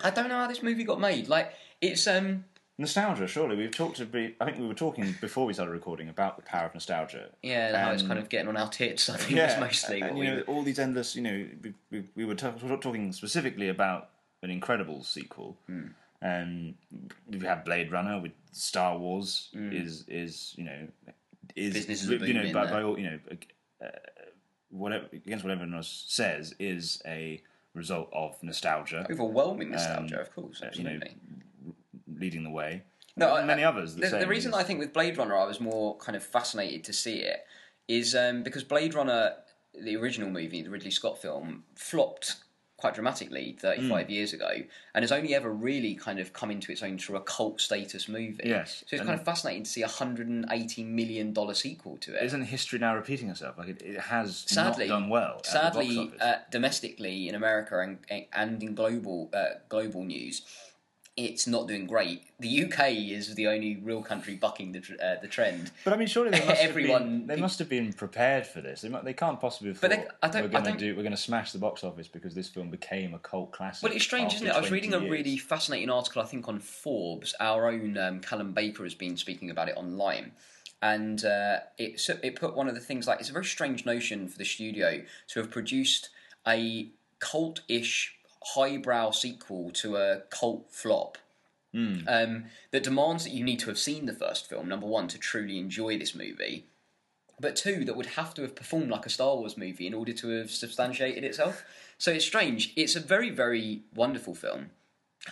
[0.01, 1.27] I don't know how this movie got made.
[1.27, 1.51] Like
[1.81, 2.45] it's um
[2.77, 3.55] Nostalgia, surely.
[3.55, 4.35] We've talked to be.
[4.41, 7.29] I think we were talking before we started recording about the power of nostalgia.
[7.41, 9.09] yeah, and how it's kind of getting on our tits.
[9.09, 10.37] I think is mostly and, what you we.
[10.37, 11.15] know all these endless.
[11.15, 14.09] You know, we, we, we were talk, talking specifically about
[14.43, 15.57] an incredible sequel.
[15.67, 15.87] Hmm.
[16.21, 16.75] Um,
[17.29, 20.87] we have Blade Runner with Star Wars is is you know
[21.55, 21.73] is Hmm.
[21.73, 23.19] Business is you know by, by all you know
[23.81, 23.87] uh,
[24.69, 27.41] whatever against what everyone else says is a
[27.73, 31.15] result of nostalgia Overwhelming nostalgia, Um, of course, you know, absolutely.
[32.19, 32.83] Leading the way.
[33.17, 33.95] No, And I- many others.
[33.95, 36.83] The, the same reason I think with Blade Runner I was more kind of fascinated
[36.85, 37.45] to see it
[37.87, 39.35] is um, because Blade Runner,
[39.79, 42.35] the original movie, the Ridley Scott film, flopped
[42.77, 44.11] quite dramatically 35 Hmm.
[44.11, 44.49] years ago
[44.93, 48.09] and has only ever really kind of come into its own through a cult status
[48.09, 48.41] movie.
[48.43, 52.21] Yes, So it's and- kind of fascinating to see a $180 million sequel to it.
[52.23, 53.57] isn't history now repeating itself?
[53.57, 55.39] Like it, it has sadly not done well.
[55.41, 57.99] the Sadly, uh, domestically in America and
[58.33, 60.41] and in global uh, global news,
[61.17, 62.23] it's not doing great.
[62.39, 65.71] The UK is the only real country bucking the tr- uh, the trend.
[65.85, 68.59] But I mean, surely they must Everyone- Have been, they must have been prepared for
[68.59, 68.81] this.
[68.81, 71.11] They, they can't possibly have But they- I don't- we're I going to We're going
[71.11, 73.83] to smash the box office because this film became a cult classic.
[73.83, 74.51] Well, it's strange, isn't it?
[74.53, 77.33] I was 20 reading a really fascinating article, I think, on Forbes.
[77.39, 80.33] Our own um, Callum Baker has been speaking about it online.
[80.81, 83.85] And uh, it, so it put one of the things like it's a very strange
[83.85, 86.09] notion for the studio to have produced
[86.45, 86.89] a
[87.19, 88.14] cult ish,
[88.53, 91.17] highbrow sequel to a cult flop.
[92.07, 95.17] Um, that demands that you need to have seen the first film, number one, to
[95.17, 96.67] truly enjoy this movie.
[97.39, 100.13] But two, that would have to have performed like a Star Wars movie in order
[100.13, 101.65] to have substantiated itself.
[101.97, 102.71] So it's strange.
[102.77, 104.69] It's a very, very wonderful film.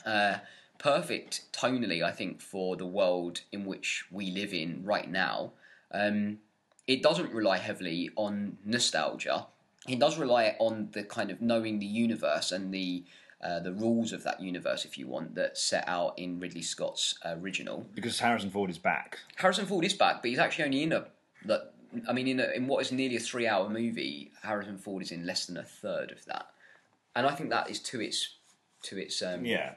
[0.05, 0.39] Uh,
[0.79, 5.53] perfect tonally, I think, for the world in which we live in right now.
[5.91, 6.39] Um,
[6.87, 9.47] it doesn't rely heavily on nostalgia.
[9.87, 13.03] It does rely on the kind of knowing the universe and the
[13.41, 17.19] uh, the rules of that universe, if you want, that's set out in Ridley Scott's
[17.25, 17.85] original.
[17.93, 19.19] because Harrison Ford is back.
[19.35, 21.05] Harrison Ford is back, but he's actually only in a.
[21.45, 21.73] That
[22.07, 25.25] I mean, in a, in what is nearly a three-hour movie, Harrison Ford is in
[25.25, 26.45] less than a third of that,
[27.17, 28.35] and I think that is to its
[28.83, 29.73] to its um, Yeah.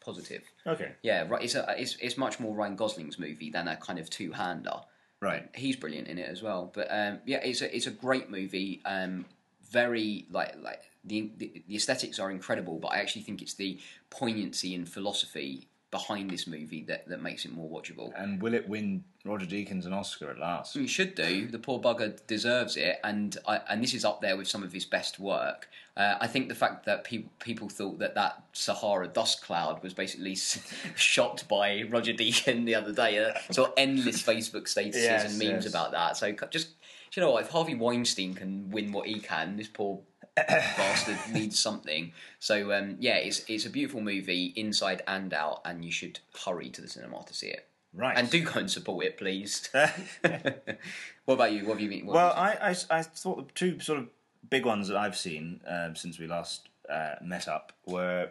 [0.00, 0.42] positive.
[0.66, 0.92] Okay.
[1.02, 1.42] Yeah, right.
[1.44, 4.80] It's a it's it's much more Ryan Gosling's movie than a kind of two-hander.
[5.20, 5.48] Right.
[5.54, 6.72] He's brilliant in it as well.
[6.74, 8.82] But um, yeah, it's a it's a great movie.
[8.84, 9.26] Um,
[9.70, 13.78] very like like the, the the aesthetics are incredible, but I actually think it's the
[14.10, 18.12] poignancy and philosophy behind this movie that, that makes it more watchable.
[18.16, 20.74] And will it win Roger Deakins an Oscar at last?
[20.74, 21.46] He should do.
[21.46, 24.72] The poor bugger deserves it, and I, and this is up there with some of
[24.72, 25.68] his best work.
[25.96, 29.94] Uh, I think the fact that people people thought that that Sahara dust cloud was
[29.94, 30.34] basically
[30.96, 33.24] shot by Roger Deakin the other day.
[33.24, 35.66] Uh, so endless Facebook statuses Yes, and memes yes.
[35.66, 36.16] about that.
[36.16, 36.70] So just
[37.14, 37.44] you know what?
[37.44, 40.00] If Harvey Weinstein can win what he can, this poor
[40.36, 42.12] bastard needs something.
[42.38, 46.68] So um, yeah, it's it's a beautiful movie inside and out, and you should hurry
[46.70, 47.66] to the cinema to see it.
[47.94, 48.16] Right.
[48.16, 49.70] And do go and support it, please.
[51.24, 51.66] what about you?
[51.66, 52.06] What have you been?
[52.06, 54.08] Well, have I, I, I thought the two sort of
[54.50, 58.30] big ones that I've seen um, since we last uh, met up were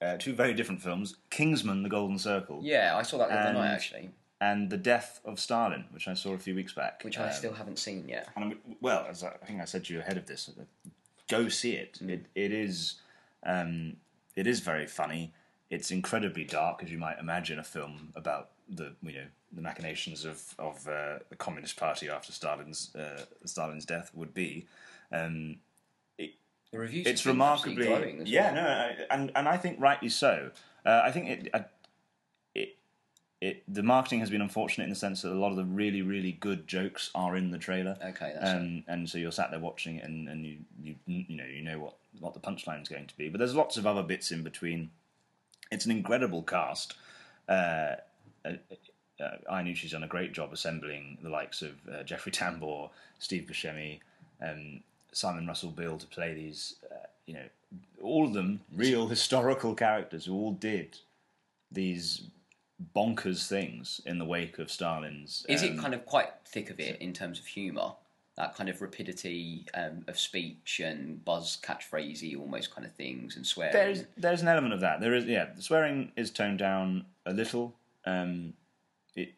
[0.00, 3.52] uh, two very different films: Kingsman: The Golden Circle, Yeah, I saw that the other
[3.52, 4.10] night actually,
[4.48, 6.94] and The Death of Stalin, which I saw a few weeks back.
[7.04, 8.24] which I Um, still haven't seen yet.
[8.34, 8.52] And I'm,
[8.86, 10.64] well, as I I think I said to you ahead of this, uh,
[11.28, 11.92] go see it.
[12.14, 12.76] It it is
[13.54, 13.96] um,
[14.36, 15.22] it is very funny.
[15.74, 18.44] It's incredibly dark, as you might imagine a film about
[18.78, 19.26] the you know
[19.56, 24.66] the machinations of of uh, the Communist Party after Stalin's uh, Stalin's death would be.
[25.20, 25.58] Um,
[26.72, 28.54] The reviews it's remarkably glowing yeah well.
[28.64, 30.34] no I- and and I think rightly so.
[30.86, 31.66] Uh, I think it, I, it
[33.42, 36.00] it the marketing has been unfortunate in the sense that a lot of the really
[36.00, 37.98] really good jokes are in the trailer.
[38.00, 41.36] Okay, that's um, and so you're sat there watching it and, and you, you you
[41.36, 43.28] know you know what what the punchline is going to be.
[43.28, 44.90] But there's lots of other bits in between.
[45.72, 46.94] It's an incredible cast.
[47.48, 47.96] Uh,
[48.44, 48.52] uh,
[49.20, 53.98] uh, Iannucci's done a great job assembling the likes of uh, Jeffrey Tambor, Steve Buscemi,
[54.40, 54.80] um,
[55.10, 57.44] Simon Russell Beale to play these, uh, you know,
[58.00, 60.98] all of them real historical characters who all did
[61.72, 62.22] these
[62.94, 65.44] bonkers things in the wake of Stalin's.
[65.48, 67.92] Is it um, kind of quite thick of it in terms of humour?
[68.36, 73.46] That kind of rapidity um, of speech and buzz catchphrasey almost kind of things and
[73.46, 73.74] swearing.
[73.74, 75.00] There's there's an element of that.
[75.00, 75.48] There is yeah.
[75.54, 77.74] The swearing is toned down a little.
[78.06, 78.54] Um,
[79.14, 79.34] it.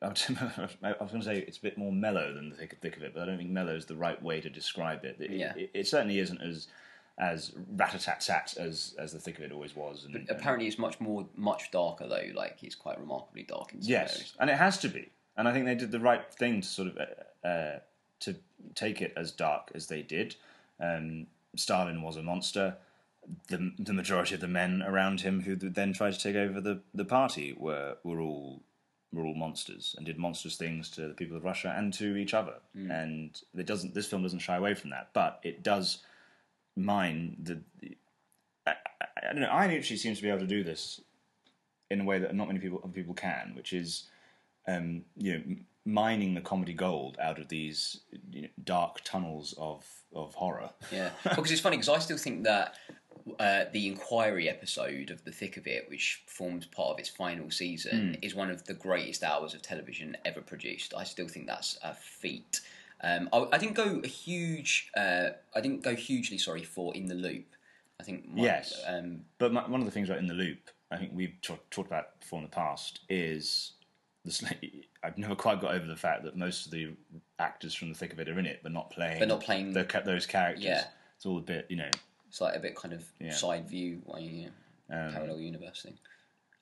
[0.00, 0.24] I was,
[0.82, 3.02] I was going to say it's a bit more mellow than the thick, thick of
[3.02, 5.16] it, but I don't think mellow is the right way to describe it.
[5.20, 5.52] It, Yeah.
[5.54, 6.68] it, it certainly isn't as
[7.18, 10.04] as rat a tat tat as as the thick of it always was.
[10.04, 12.30] And, and- Apparently, it's much more, much darker though.
[12.34, 14.32] Like it's quite remarkably dark in some Yes, areas.
[14.40, 15.10] and it has to be.
[15.36, 17.78] And I think they did the right thing to sort of uh, uh,
[18.20, 18.36] to
[18.74, 20.36] take it as dark as they did.
[20.80, 22.76] Um, Stalin was a monster.
[23.48, 26.80] The the majority of the men around him who then tried to take over the,
[26.94, 28.62] the party were were all
[29.12, 32.34] were all monsters and did monstrous things to the people of Russia and to each
[32.34, 32.54] other.
[32.74, 33.94] And it doesn't.
[33.94, 35.98] This film doesn't shy away from that, but it does
[36.76, 37.60] mine the.
[37.80, 37.96] the
[38.66, 39.48] I, I, I don't know.
[39.48, 41.00] Iannucci seems to be able to do this
[41.90, 44.04] in a way that not many people other people can, which is
[44.68, 45.42] um, you know
[45.84, 48.00] mining the comedy gold out of these
[48.30, 50.70] you know, dark tunnels of of horror.
[50.92, 52.74] Yeah, because it's funny because I still think that
[53.40, 57.50] uh, the inquiry episode of The Thick of It, which forms part of its final
[57.50, 60.94] season, is one of the greatest hours of television ever produced.
[60.96, 62.60] I still think that's a feat.
[63.02, 64.90] Um, I, I didn't go a huge.
[64.96, 67.44] Uh, I didn't go hugely sorry for In the Loop.
[68.00, 68.80] I think my, Yes.
[68.86, 70.58] Um, But my, one of the things about in the loop,
[70.90, 73.72] I think we've t- talked about before in the past, is
[75.02, 76.90] I've never quite got over the fact that most of the
[77.38, 79.18] actors from the thick of it are in it, but not playing.
[79.18, 80.64] They're not playing- the, those characters.
[80.64, 80.84] Yeah.
[81.16, 81.88] it's all a bit, you know.
[82.28, 84.48] it's like a bit kind of side view, like, yeah,
[84.88, 85.96] parallel universe thing.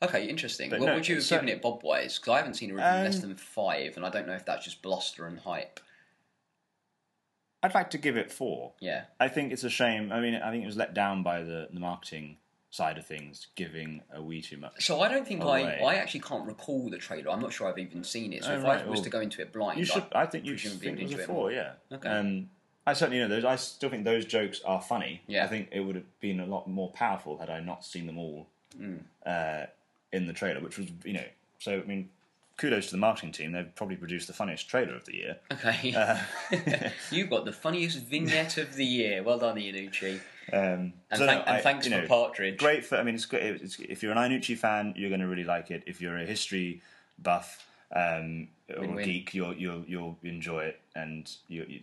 [0.02, 0.70] Okay, interesting.
[0.70, 2.18] but What no, would you have so- given it, Bob Wise?
[2.18, 4.44] Because I haven't seen a review less Um, than five, and I don't know if
[4.44, 5.80] that's just bluster and hype.
[7.64, 8.72] I'd like to give it four.
[8.80, 10.12] Yeah, I think it's a shame.
[10.12, 12.36] I mean, I think it was let down by the, the marketing
[12.70, 14.84] side of things, giving a wee too much.
[14.84, 15.80] So I don't think I, away.
[15.86, 17.30] I actually can't recall the trailer.
[17.30, 18.42] I'm not sure I've even seen it.
[18.44, 20.04] So Oh, if right, I was well, to go into it blind, You should.
[20.12, 21.34] I think you should think it was a into it four.
[21.36, 21.52] more.
[21.52, 21.72] Yeah.
[21.92, 22.08] Okay.
[22.08, 22.50] Um,
[22.86, 23.44] I certainly know those.
[23.44, 25.22] I still think those jokes are funny.
[25.26, 25.44] Yeah.
[25.44, 28.18] I think it would have been a lot more powerful had I not seen them
[28.18, 28.46] all
[28.78, 29.02] Mm.
[29.24, 29.66] uh,
[30.12, 31.24] in the trailer, which was you know.
[31.60, 32.10] So I mean,
[32.56, 33.52] kudos to the marketing team.
[33.52, 35.36] They've probably produced the funniest trailer of the year.
[35.52, 35.94] Okay.
[35.94, 39.22] Uh, You've got the funniest vignette of the year.
[39.22, 40.20] Well done, Iannucci.
[40.52, 42.58] Um, And, so thank- no, and I- thanks you for know, Partridge.
[42.58, 42.96] Great for.
[42.96, 45.70] I mean, it's, great- it's, if you're an Iannucci fan, you're going to really like
[45.70, 45.82] it.
[45.86, 46.82] If you're a history
[47.18, 50.80] buff um, or geek, you'll you'll you'll enjoy it.
[50.94, 51.80] And you, you,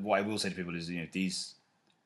[0.00, 1.54] what I will say to people is, you know, these.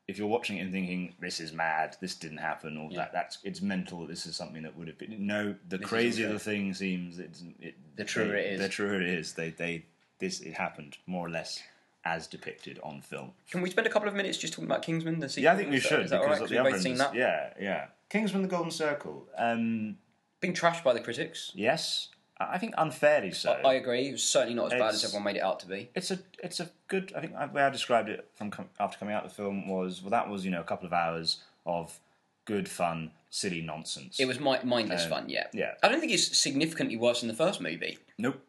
[0.08, 3.38] If you're watching it and thinking this is mad, this didn't happen, or that that's
[3.42, 5.26] it's mental that this is something that would have been.
[5.26, 8.60] No, the is crazier the thing seems, it's, it, The truer they- it is.
[8.60, 9.32] The truer it is.
[9.32, 9.84] They they
[10.20, 11.60] this it happened more or less
[12.04, 13.32] as depicted on film.
[13.50, 15.18] Can we spend a couple of minutes just talking about Kingsman?
[15.18, 15.42] The sequel?
[15.42, 16.58] Yeah, I think we Is should Is that because all right?
[16.60, 17.12] of We've both seen that.
[17.14, 17.86] Yeah, yeah.
[18.08, 19.26] Kingsman: The Golden Circle.
[19.36, 19.96] Um,
[20.40, 21.50] Being trashed by the critics.
[21.56, 23.52] yes, I think unfairly so.
[23.64, 24.08] I agree.
[24.08, 25.88] It was certainly not as bad as everyone made it out to be.
[25.94, 27.12] it's a it's a good.
[27.16, 29.68] I think the way I described it from com- after coming out of the film
[29.68, 31.98] was well, that was you know a couple of hours of
[32.44, 34.20] good fun, silly nonsense.
[34.20, 35.28] It was mi- mindless fun.
[35.28, 35.46] Yeah.
[35.52, 35.72] yeah.
[35.82, 37.98] I don't think it's significantly worse than the first movie.
[38.18, 38.40] nope.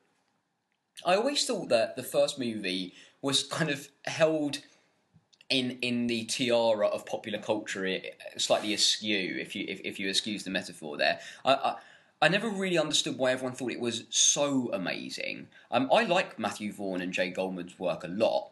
[1.06, 4.60] I always thought that the first movie was kind of held
[5.50, 9.38] in in the tiara of popular culture, i- slightly askew.
[9.40, 11.76] If you if, if you excuse the metaphor there, I, I
[12.22, 15.48] I never really understood why everyone thought it was so amazing.
[15.72, 18.52] Um, I like Matthew Vaughn and Jane Goldman's work a lot.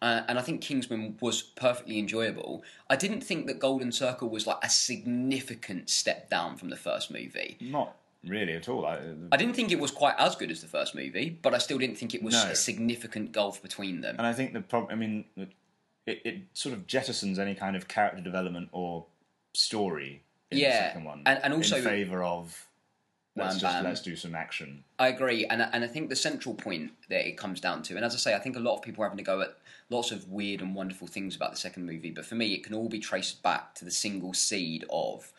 [0.00, 2.64] Uh, and I think Kingsman was perfectly enjoyable.
[2.88, 7.10] I didn't think that Golden Circle was like a significant step down from the first
[7.10, 7.58] movie.
[7.60, 7.94] Not
[8.26, 8.86] really at all.
[8.86, 8.98] I,
[9.30, 11.78] I didn't think it was quite as good as the first movie, but I still
[11.78, 12.50] didn't think it was No.
[12.50, 14.16] a significant gulf between them.
[14.18, 14.90] and I think the problem.
[14.90, 19.04] I mean, it, it sort of jettisons any kind of character development or
[19.52, 22.66] story in the second one, and- and also- in favour of
[23.36, 23.84] let's just bam.
[23.84, 24.84] let's do some action.
[24.98, 28.04] I agree, and and I think the central point that it comes down to, and
[28.04, 29.56] as I say, I think a lot of people are having to go at
[29.90, 32.74] lots of weird and wonderful things about the second movie, but for me, it can
[32.74, 35.32] all be traced back to the single seed of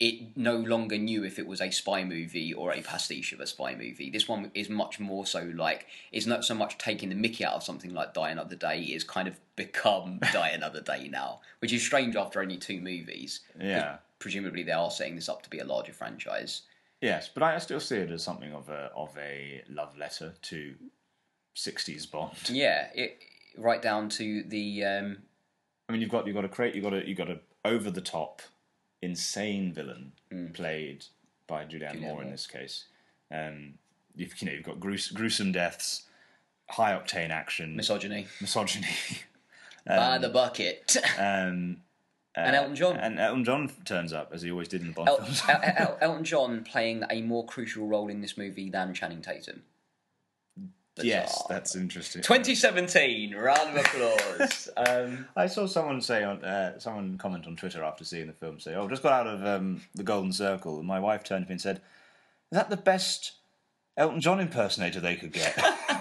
[0.00, 3.46] it no longer knew if it was a spy movie or a pastiche of a
[3.46, 4.10] spy movie.
[4.10, 7.54] This one is much more so like it's not so much taking the mickey out
[7.54, 8.80] of something like Die Another Day.
[8.80, 13.40] It's kind of become Die Another Day now, which is strange after only two movies.
[13.58, 13.98] Yeah.
[14.18, 16.62] presumably they are setting this up to be a larger franchise.
[17.04, 20.74] Yes, but I still see it as something of a of a love letter to
[21.54, 22.48] '60s Bond.
[22.48, 23.18] Yeah, it,
[23.58, 25.18] right down to the um,
[25.86, 27.90] I mean, you've got you've got a create you've got a you've got a over
[27.90, 28.40] the top,
[29.02, 30.12] insane villain
[30.54, 31.04] played
[31.46, 32.86] by Julianne, Moore, in this case.
[33.30, 33.74] Um,
[34.16, 36.04] you've you know you've got grues- gruesome deaths,
[36.70, 38.88] high octane action, misogyny misogyny,
[39.86, 40.96] by the bucket.
[41.18, 41.82] um,
[42.36, 42.96] and Elton John.
[42.96, 45.42] and Elton John turns up as he always did in the Bond El- films.
[45.48, 49.62] El- El- Elton John playing a more crucial role in this movie than Channing Tatum.
[51.02, 52.22] yes, that's interesting.
[52.22, 54.68] 2017, round of applause.
[54.76, 58.60] um, I saw someone say on uh, someone comment on Twitter after seeing the film
[58.60, 61.48] say, "Oh, just got out of um, the Golden Circle," and my wife turned to
[61.48, 61.76] me and said,
[62.52, 63.32] "Is that the best
[63.96, 65.56] Elton John impersonator they could get?"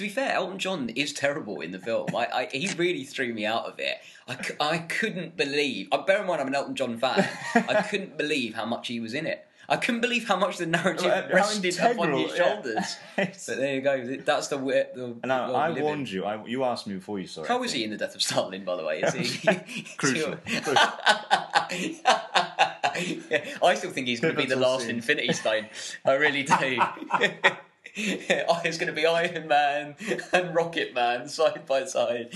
[0.00, 2.08] to be fair, Elton John is terrible in the film.
[2.16, 3.98] I, I, he really threw me out of it.
[4.26, 5.88] I, I couldn't believe.
[5.92, 7.28] Uh, bear in mind, I'm an Elton John fan.
[7.54, 9.46] I couldn't believe how much he was in it.
[9.68, 12.44] I couldn't believe how much the narrative how rested upon integral, his yeah.
[12.44, 12.96] shoulders.
[13.16, 14.16] But there you go.
[14.24, 14.86] That's the way.
[14.94, 15.82] The, world I in.
[15.82, 16.24] warned you.
[16.24, 17.48] I, you asked me before you saw it.
[17.48, 18.64] How was he in the Death of Stalin?
[18.64, 19.46] By the way, is he
[19.98, 20.36] Crucial.
[20.48, 20.64] yeah,
[23.62, 24.88] I still think he's going to be the last.
[24.88, 25.66] Infinity Stone.
[26.06, 26.80] I really do.
[27.94, 29.96] it's going to be Iron Man
[30.32, 32.32] and Rocket Man side by side.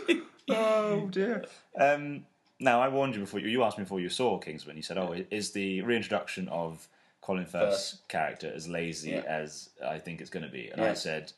[0.50, 1.44] oh dear.
[1.78, 2.26] Um,
[2.58, 3.48] now I warned you before you.
[3.48, 4.76] You asked me before you saw Kingsman.
[4.76, 6.88] You said, "Oh, is the reintroduction of
[7.22, 9.22] Colin Firth's character as lazy Yeah.
[9.26, 11.32] as I think it's going to be?" And I said,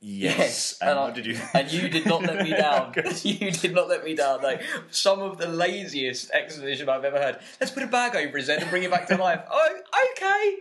[0.00, 1.38] "Yes." And, and, I- what did you?
[1.54, 2.92] and you did not let me down.
[2.92, 3.24] Good.
[3.24, 4.42] you did not let me down.
[4.42, 7.38] Like some of the laziest exposition I've ever heard.
[7.60, 9.40] Let's put a bag over his head and bring him back to life.
[9.50, 9.80] oh,
[10.12, 10.58] okay,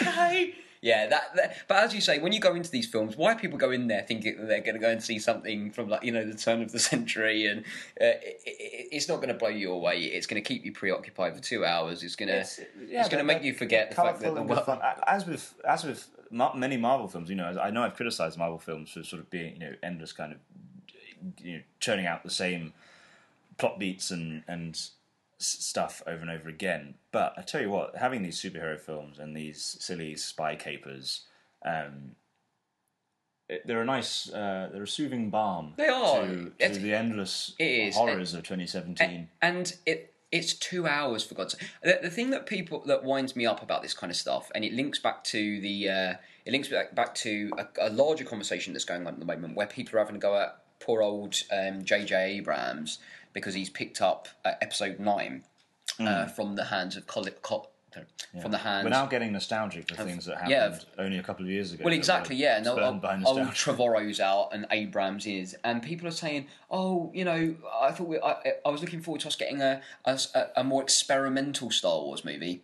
[0.00, 0.54] okay.
[0.80, 1.56] Yeah, that, that.
[1.66, 4.02] But as you say, when you go into these films, why people go in there
[4.02, 6.62] thinking that they're going to go and see something from like you know the turn
[6.62, 7.60] of the century, and
[8.00, 9.98] uh, it, it, it's not going to blow you away.
[10.00, 12.02] It's going to keep you preoccupied for two hours.
[12.02, 12.58] It's going to it's,
[13.08, 14.64] going to make you forget the fact that the world.
[14.64, 14.80] fun.
[15.06, 18.58] As with as with ma- many Marvel films, you know, I know I've criticised Marvel
[18.58, 20.38] films for sort of being you know endless kind of
[21.42, 22.72] you know churning out the same
[23.56, 24.80] plot beats and and
[25.38, 26.94] stuff over and over again.
[27.12, 31.22] But I tell you what, having these superhero films and these silly spy capers.
[31.64, 32.16] Um,
[33.48, 35.74] it- they're a nice, uh, they're a soothing balm.
[35.76, 36.26] They are.
[36.26, 37.54] to, to the endless
[37.96, 39.28] horrors of 2017.
[39.42, 41.66] and it it's two hours for God's sake.
[41.82, 44.62] The, the thing that people that winds me up about this kind of stuff, and
[44.62, 46.14] it links back to the uh,
[46.44, 49.56] it links back, back to a, a larger conversation that's going on at the moment,
[49.56, 52.14] where people are having to go at poor old um, J.J.
[52.36, 52.98] Abrams
[53.32, 55.44] because he's picked up uh, episode nine
[56.00, 57.34] uh, from the hands of Colin.
[57.42, 57.70] Col-
[58.42, 60.50] From the hands We're now getting nostalgic for things that happened
[60.96, 61.82] yeah, only a couple of years ago.
[61.84, 62.60] Well, exactly, yeah.
[62.60, 67.24] No, spurned old, old Trevorrow's out and Abrams is, and people are saying, "Oh, you
[67.24, 70.18] know, I thought we, I, I was looking forward to us getting a, a
[70.56, 72.62] a more experimental Star Wars movie."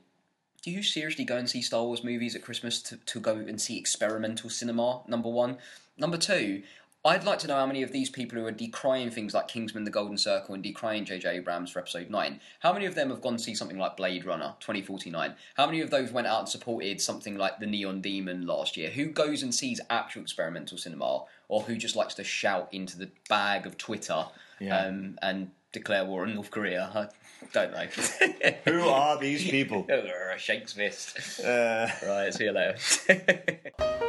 [0.62, 3.60] Do you seriously go and see Star Wars movies at Christmas to, to go and
[3.60, 5.02] see experimental cinema?
[5.06, 5.58] Number one,
[5.98, 6.62] number two.
[7.06, 9.84] I'd like to know how many of these people who are decrying things like Kingsman:
[9.84, 11.36] The Golden Circle and decrying J.J.
[11.36, 14.24] Abrams for Episode Nine, how many of them have gone to see something like Blade
[14.24, 15.34] Runner 2049?
[15.54, 18.88] How many of those went out and supported something like The Neon Demon last year?
[18.88, 23.10] Who goes and sees actual experimental cinema, or who just likes to shout into the
[23.28, 24.24] bag of Twitter
[24.58, 24.86] Yeah.
[24.86, 26.90] um, and declare war on North Korea?
[26.94, 27.08] I
[27.52, 27.84] don't know.
[28.64, 29.86] Who are these people?
[30.38, 31.40] Shakes fist.
[31.44, 32.78] Uh, Right, see you later.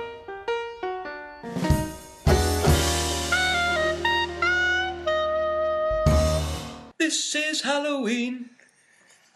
[7.06, 8.50] this is Halloween.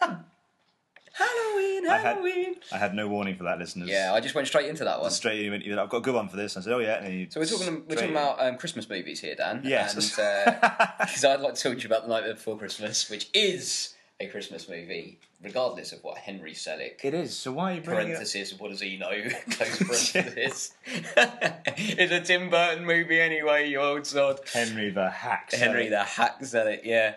[0.00, 2.54] Halloween, I had, Halloween.
[2.72, 3.88] I had no warning for that, listeners.
[3.88, 5.10] Yeah, I just went straight into that one.
[5.10, 5.44] straight.
[5.44, 6.56] You went, you went, I've got a good one for this.
[6.56, 7.04] I said, oh yeah.
[7.04, 9.60] And you So we're talking we're straight talking about um, Christmas movies here, Dan.
[9.62, 9.94] Yes.
[9.94, 10.50] And
[10.98, 14.26] because I'd like to talk to you about the Night Before Christmas, which is a
[14.26, 17.34] Christmas movie, regardless of what Henry Selick It is.
[17.36, 18.14] So why are you bringing it?
[18.14, 19.08] parenthesis, what does he know?
[19.50, 20.72] Close parenthesis.
[21.16, 24.40] it's a Tim Burton movie anyway, you old sod.
[24.52, 25.52] Henry the Hack.
[25.52, 27.14] Henry the Hack Zealot, yeah.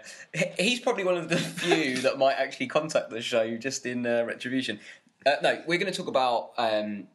[0.58, 4.24] He's probably one of the few that might actually contact the show just in uh,
[4.26, 4.80] retribution.
[5.26, 7.08] Uh, no, we're going to talk about um, pre- poten-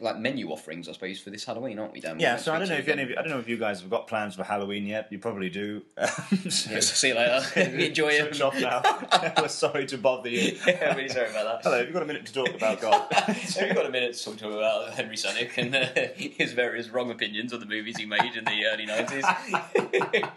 [0.00, 2.00] like menu offerings, I suppose, for this Halloween, aren't we?
[2.00, 2.18] Dan?
[2.20, 3.80] Yeah, so I don't know if any of you, I don't know if you guys
[3.80, 5.08] have got plans for Halloween yet.
[5.10, 5.82] You probably do.
[6.48, 7.60] so, Yes, see you later.
[7.84, 8.40] Enjoy it.
[8.40, 8.82] off now.
[9.40, 10.56] We're sorry to bother you.
[10.66, 11.62] yeah, really sorry about that.
[11.62, 13.12] Hello, have you got a minute to talk about God?
[13.12, 16.88] Have you got a minute to talk to about Henry Sonic and uh, his various
[16.88, 20.30] wrong opinions on the movies he made in the early 90s?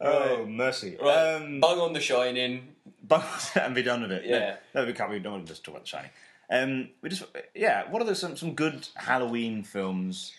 [0.00, 0.96] Oh mercy!
[1.00, 1.34] Right.
[1.34, 2.68] Um, Bung on The Shining.
[3.02, 4.24] but and be done with it.
[4.24, 4.56] Yeah.
[4.74, 5.10] No, no we can't.
[5.10, 6.10] We don't want to just talk about the Shining.
[6.50, 7.24] Um, we just
[7.54, 7.90] yeah.
[7.90, 10.32] What are those some some good Halloween films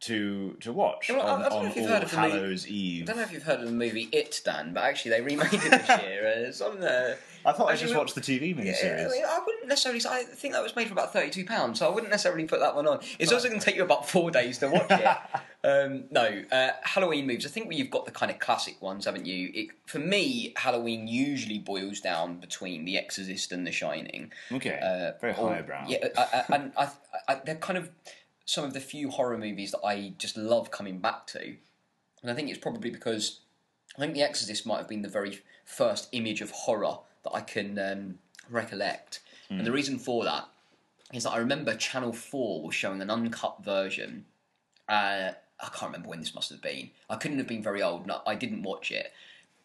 [0.00, 2.10] to to watch Well, I- on, I don't know on if you've All heard of
[2.10, 3.02] the movie- Eve?
[3.02, 5.52] I don't know if you've heard of the movie It, Dan, but actually they remade
[5.52, 6.26] it this year.
[6.26, 7.16] Uh, it's on the.
[7.44, 9.06] I thought I just watched the TV Yeah, miniseries.
[9.06, 10.00] I, mean, I wouldn't necessarily.
[10.08, 12.74] I think that was made for about thirty-two pounds, so I wouldn't necessarily put that
[12.76, 13.00] one on.
[13.18, 15.06] It's also going to take you about four days to watch it.
[15.64, 17.46] um, no, uh, Halloween movies.
[17.46, 19.50] I think you've got the kind of classic ones, haven't you?
[19.54, 24.32] It, for me, Halloween usually boils down between The Exorcist and The Shining.
[24.52, 25.84] Okay, Uh, very highbrow.
[25.88, 26.88] Yeah, I, I, and I,
[27.28, 27.88] I, they're kind of
[28.50, 31.54] some of the few horror movies that I just love coming back to,
[32.20, 33.42] and I think it's probably because
[33.96, 37.42] I think The Exorcist might have been the very first image of horror that I
[37.42, 38.18] can um,
[38.50, 39.20] recollect,
[39.50, 40.48] and the reason for that
[41.12, 44.24] is that I remember Channel Four was showing an uncut version.
[44.88, 45.30] Uh,
[45.60, 46.90] I can't remember when this must have been.
[47.08, 48.02] I couldn't have been very old.
[48.02, 49.12] and I didn't watch it,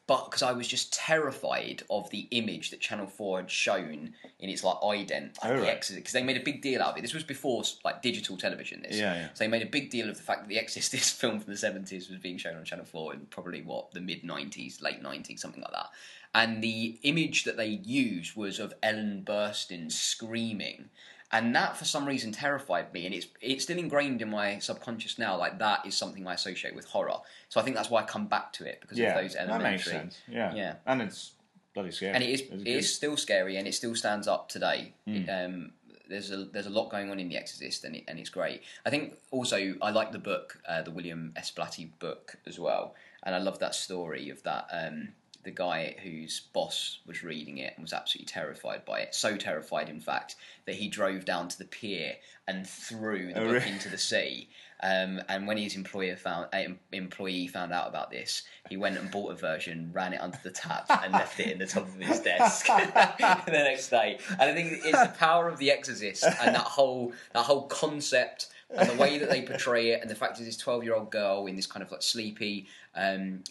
[0.07, 4.49] but because I was just terrified of the image that Channel Four had shown in
[4.49, 5.69] its like ident of Oh, the.
[5.71, 7.01] Exorcist, because they made a big deal out of it.
[7.01, 8.83] This was before like digital television.
[8.83, 9.27] This, Yeah, yeah.
[9.33, 11.51] So they made a big deal of the fact that the Exorcist, this film from
[11.51, 15.01] the seventies, was being shown on Channel Four in probably what the mid nineties, late
[15.01, 15.89] nineties, something like that.
[16.33, 20.89] And the image that they used was of Ellen Burstyn screaming.
[21.31, 25.17] And that, for some reason, terrified me, and it's it's still ingrained in my subconscious
[25.17, 25.37] now.
[25.37, 27.17] Like that is something I associate with horror.
[27.49, 29.61] So I think that's why I come back to it because yeah, of those that
[29.61, 30.17] makes sense.
[30.27, 30.75] Yeah, Yeah.
[30.85, 31.31] and it's
[31.73, 32.13] bloody scary.
[32.13, 34.93] And it is It's still scary, and it still stands up today.
[35.07, 35.15] Hmm.
[35.15, 35.71] It, um,
[36.07, 38.61] there's a there's a lot going on in The Exorcist, and it, and it's great.
[38.85, 41.51] I think also I like the book, uh, the William S.
[41.51, 45.09] Blatty book as well, and I love that story of that um,
[45.45, 49.15] the guy whose boss was reading it and was absolutely terrified by it.
[49.15, 50.35] So terrified, in fact,
[50.65, 52.15] that he drove down to the pier
[52.47, 53.69] and threw the Oh, book really?
[53.71, 54.49] into the sea.
[54.83, 59.09] Um, and when his employer found uh, employee found out about this, he went and
[59.09, 61.95] bought a version, ran it under the tap, and left it in the top of
[61.95, 64.19] his desk the next day.
[64.31, 68.47] And I think it's the power of The Exorcist and that whole that whole concept
[68.69, 71.09] and the way that they portray it, and the fact that this twelve year old
[71.09, 73.43] girl in this kind of like sleepy, um,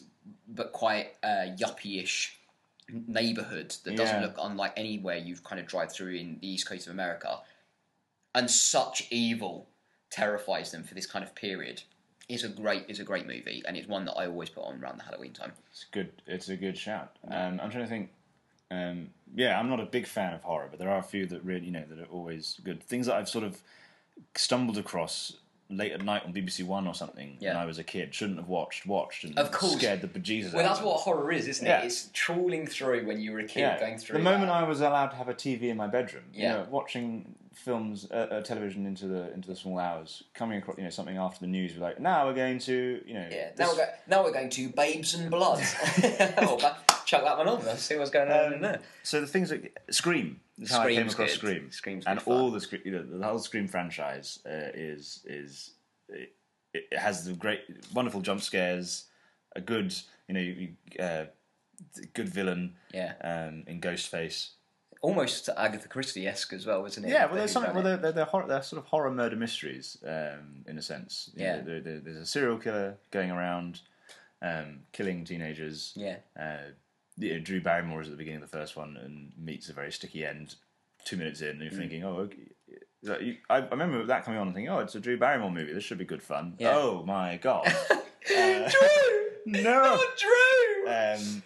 [0.49, 2.39] but quite uh, yuppie-ish
[2.89, 4.27] neighborhood that doesn't Yeah.
[4.27, 7.41] look unlike anywhere you've kind of drive through in the east coast of America,
[8.35, 9.67] and such evil
[10.11, 11.83] terrifies them for this kind of period.
[12.29, 14.83] Is a great is a great movie, and it's one that I always put on
[14.83, 15.53] around the Halloween time.
[15.71, 16.11] It's good.
[16.27, 17.17] It's a good shout.
[17.29, 18.11] Um, I'm trying to think.
[18.71, 21.45] Um, yeah, I'm not a big fan of horror, but there are a few that
[21.45, 22.83] really, you know, that are always good.
[22.83, 23.61] Things that I've sort of
[24.35, 25.35] stumbled across
[25.77, 28.15] late at night on BBC One or something when I was a kid.
[28.15, 28.87] Shouldn't have watched.
[28.87, 29.75] Watched and Of course.
[29.77, 30.49] scared the bejesus.
[30.49, 30.55] Out.
[30.55, 31.83] Well, out that's of what horror is, isn't Yeah.
[31.83, 31.87] it?
[31.87, 33.79] It's trawling through when you were a kid, Yeah.
[33.81, 34.53] going through the moment that.
[34.55, 36.43] I was allowed to have a TV in my bedroom, Yeah.
[36.43, 40.77] you know, watching films, uh, uh, television into the into the small hours, coming across,
[40.77, 43.51] you know, something after the news, we're like, now we're going to, you know, Yeah,
[43.51, 45.63] this- now we're, go- now we're going to Babes and Blood.
[46.39, 47.65] oh, but chuck that one on.
[47.65, 48.81] Let's see what's going on in there.
[49.03, 51.37] So the things that Scream is how I came Scream's across good.
[51.39, 51.71] Scream.
[51.71, 55.73] Scream's and all the Scream, you know, the whole Scream franchise uh, is is
[56.09, 56.33] it,
[56.73, 57.61] it has the great,
[57.95, 59.05] wonderful jump scares,
[59.57, 59.95] a good,
[60.29, 60.69] you know, you,
[61.01, 61.25] uh,
[62.15, 64.51] good villain Yeah, um, in Ghostface.
[65.03, 67.11] almost Agatha Christie esque as well, isn't it?
[67.11, 67.75] Yeah, well, there's something.
[67.75, 71.31] Well, they're, they're, they're, horror, they're sort of horror murder mysteries um, in a sense.
[71.37, 71.57] You Yeah.
[71.57, 73.81] know, there- there- there's a serial killer going around
[74.43, 75.93] um, killing teenagers.
[75.97, 76.73] yeah, Uh,
[77.19, 79.73] you know, Drew Barrymore is at the beginning of the first one and meets a
[79.73, 80.55] very sticky end
[81.05, 82.37] two minutes in, and you're thinking, oh, okay.
[83.03, 85.51] Like, you- I, I remember that coming on and thinking, oh, it's a Drew Barrymore
[85.51, 85.73] movie.
[85.75, 86.55] This should be good fun.
[86.59, 86.75] Yeah.
[86.77, 87.67] Oh my god,
[88.27, 88.67] Drew,
[89.47, 89.83] no.
[89.83, 90.91] not Drew.
[90.91, 91.43] Um,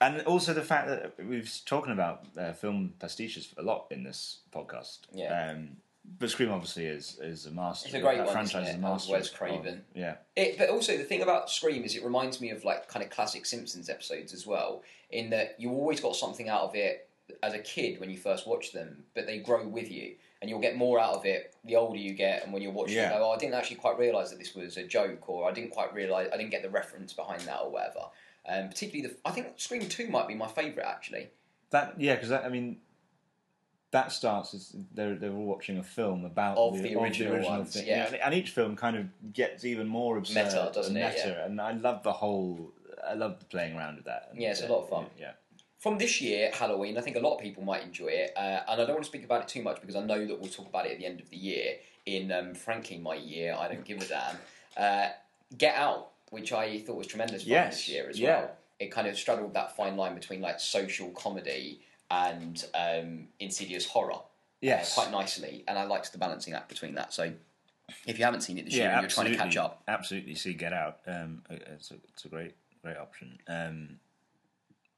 [0.00, 4.38] and also the fact that we've talking about uh, film pastiches a lot in this
[4.52, 5.00] podcast.
[5.12, 5.50] Yeah.
[5.50, 5.76] Um,
[6.18, 7.86] but Scream obviously is is a master.
[7.88, 9.12] It's a great that one, franchise is a master.
[9.12, 9.84] Wes Craven.
[9.94, 10.16] yeah.
[10.36, 13.10] It, but also the thing about Scream is it reminds me of like kind of
[13.10, 14.82] classic Simpsons episodes as well.
[15.10, 17.08] In that you always got something out of it
[17.42, 20.60] as a kid when you first watch them, but they grow with you, and you'll
[20.60, 22.42] get more out of it the older you get.
[22.44, 23.12] And when you're watching, Yeah.
[23.12, 25.52] you go, "Oh, I didn't actually quite realise that this was a joke," or "I
[25.52, 28.06] didn't quite realise, I didn't get the reference behind that," or whatever.
[28.48, 31.30] Um, particularly, the I think Scream Two might be my favourite actually.
[31.70, 32.80] That yeah, because I mean.
[33.92, 37.86] That starts as they're they're all watching a film about Of the original ones, thing.
[37.88, 38.14] yeah.
[38.24, 41.16] and, each film kind of gets even more absurd, Meta, doesn't and it?
[41.16, 42.72] meta, and I love the whole.
[43.08, 44.28] I love the playing around with that.
[44.30, 45.06] And, Yeah, it's a uh, lot of fun.
[45.18, 45.32] Yeah,
[45.78, 48.80] from this year, Halloween, I think a lot of people might enjoy it, uh, and
[48.80, 50.68] I don't want to speak about it too much because I know that we'll talk
[50.68, 51.76] about it at the end of the year.
[52.06, 54.36] In um, frankly, my year, I don't give a damn.
[54.76, 55.08] Uh,
[55.58, 58.28] Get Out, which I thought was tremendous fun Yes, this year as yeah.
[58.40, 58.50] well.
[58.78, 61.80] It kind of straddled that fine line between like social comedy
[62.10, 64.20] and um, insidious horror.
[64.96, 67.12] uh, quite nicely, and I liked the balancing act between that.
[67.14, 67.32] So,
[68.06, 70.52] if you haven't seen it this year and you're trying to catch up, Absolutely, see
[70.52, 70.98] Get Out.
[71.06, 73.38] Um, it's a it's a great great option.
[73.48, 73.98] Um,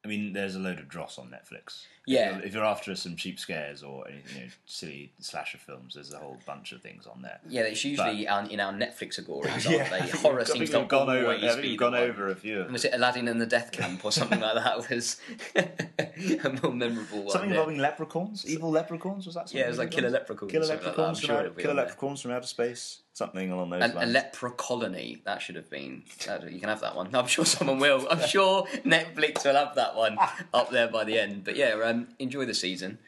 [0.05, 1.85] I mean, there's a load of dross on Netflix.
[2.09, 2.31] Yeah.
[2.31, 5.95] If you're, if you're after some cheap scares or any you know, silly slasher films,
[5.95, 7.39] there's a whole bunch of things on there.
[7.49, 10.19] yeah, it's usually our, in our Netflix categories, Yeah, aren't they?
[10.19, 11.29] Horror we've got- I seems to we've gone over.
[11.31, 12.59] I think be we've the gone over a few.
[12.59, 12.73] of them.
[12.73, 14.77] Was it Aladdin and the Death Camp or something like that?
[14.91, 15.21] Was
[15.55, 17.31] a more memorable one.
[17.31, 17.57] Something yeah.
[17.57, 19.27] involving leprechauns, evil leprechauns.
[19.27, 19.49] Was that?
[19.49, 20.51] Something Yeah, it was like killer leprechauns.
[20.51, 22.99] Killer like leprechauns from sure outer, it'll be killer leprechauns from outer space.
[23.15, 24.15] Something along those And a lines.
[24.17, 25.21] lepra colony.
[25.27, 26.03] That should have been.
[26.49, 27.11] you can have that one.
[27.15, 28.07] I'm sure someone will.
[28.11, 30.17] I'm sure Netflix will have that one
[30.55, 31.45] up there by the end.
[31.45, 32.99] But yeah, um, enjoy the season.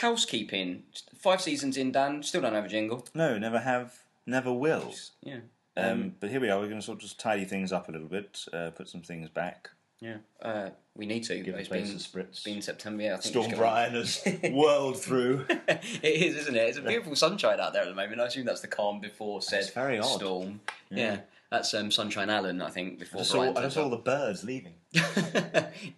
[0.00, 0.82] Housekeeping.
[1.16, 2.22] Five seasons in, Dan.
[2.22, 3.06] Still don't have a jingle.
[3.14, 4.92] no, never have, never will.
[5.22, 5.40] Yeah.
[5.76, 6.58] Um, but here we are.
[6.58, 9.02] We're going to sort of just tidy things up a little bit, uh, put some
[9.02, 9.70] things back.
[10.00, 10.16] Yeah.
[10.40, 11.40] Uh, we need to.
[11.40, 12.44] Give it's been, spritz.
[12.44, 13.02] Been September.
[13.02, 15.46] Yeah, I think Storm Brian has whirled through.
[15.48, 16.68] it is, isn't it?
[16.68, 18.20] It's a beautiful sunshine out there at the moment.
[18.20, 20.04] I assume that's the calm before said It's very odd.
[20.04, 20.60] storm.
[20.90, 21.20] Yeah.
[21.50, 23.90] That's um, Sunshine Allen, I think, before I saw, I saw up.
[23.90, 24.72] the birds leaving.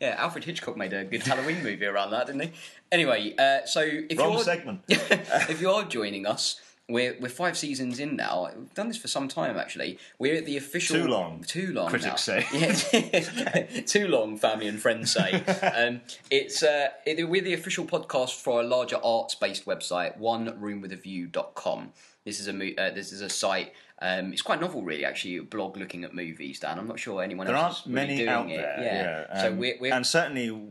[0.01, 2.53] yeah, Alfred Hitchcock made a good Halloween movie around that, didn't he?
[2.90, 4.80] Anyway, uh, so if Wrong you're segment.
[4.88, 8.51] if you are joining us, we're we're five seasons in now.
[8.57, 9.99] We've done this for some time actually.
[10.18, 11.89] We're at the official Too long, Too long.
[11.89, 12.41] critics now.
[12.41, 12.47] say.
[12.53, 14.37] Yeah, too long.
[14.37, 15.32] Family and friends say.
[15.76, 21.93] um, it's uh, it, we're the official podcast for a larger arts based website, oneroomwithaview.com.
[22.24, 23.72] This is a mo- uh, this is a site.
[24.01, 25.05] Um, it's quite novel, really.
[25.05, 26.61] Actually, a blog looking at movies.
[26.61, 27.55] Dan, I'm not sure anyone else.
[27.55, 28.57] There else aren't is really many doing out it.
[28.57, 28.76] there.
[28.80, 29.24] Yeah.
[29.35, 29.43] Yeah.
[29.43, 30.66] so um, we're, we're and certainly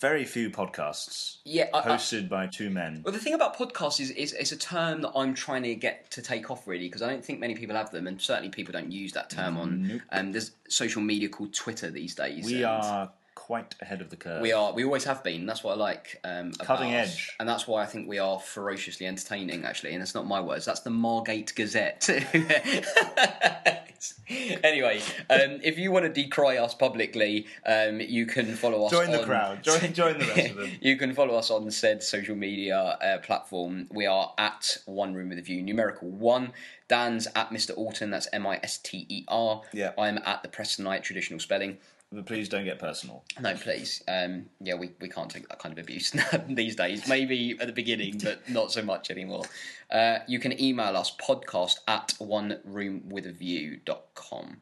[0.00, 1.68] very few podcasts yeah.
[1.72, 3.02] I- I- hosted by two men.
[3.04, 6.10] Well, the thing about podcasts is, is it's a term that I'm trying to get
[6.12, 8.72] to take off really because I don't think many people have them, and certainly people
[8.72, 9.88] don't use that term on.
[9.88, 10.00] Nope.
[10.12, 12.44] Um, there's social media called Twitter these days.
[12.44, 13.12] We and are
[13.50, 14.40] quite ahead of the curve.
[14.40, 14.72] We are.
[14.72, 15.44] We always have been.
[15.44, 16.20] That's what I like.
[16.22, 17.14] Um, Cutting us.
[17.14, 17.36] edge.
[17.40, 19.64] and that's why I think we are ferociously entertaining.
[19.64, 20.66] Actually, and that's not my words.
[20.66, 22.08] That's the Margate Gazette.
[24.62, 28.92] anyway, um, if you want to decry us publicly, um, you can follow us.
[28.92, 29.64] Join the on- crowd.
[29.64, 30.70] Join, join the rest of them.
[30.80, 33.88] you can follow us on said social media uh, platform.
[33.90, 36.52] We are at One Room with a View, numerical one.
[36.86, 37.72] Dan's at Mr.
[37.76, 39.62] Orton, that's M I S T E R.
[39.72, 39.90] Yeah.
[39.98, 41.78] I'm at the Prestonite traditional spelling.
[42.12, 43.22] But please don't get personal.
[43.40, 44.02] No, please.
[44.08, 46.12] Um, yeah, we, we can't take that kind of abuse
[46.48, 47.06] these days.
[47.08, 49.44] Maybe at the beginning, but not so much anymore.
[49.92, 54.56] Uh, you can email us podcast at one room oneroomwithaview.com.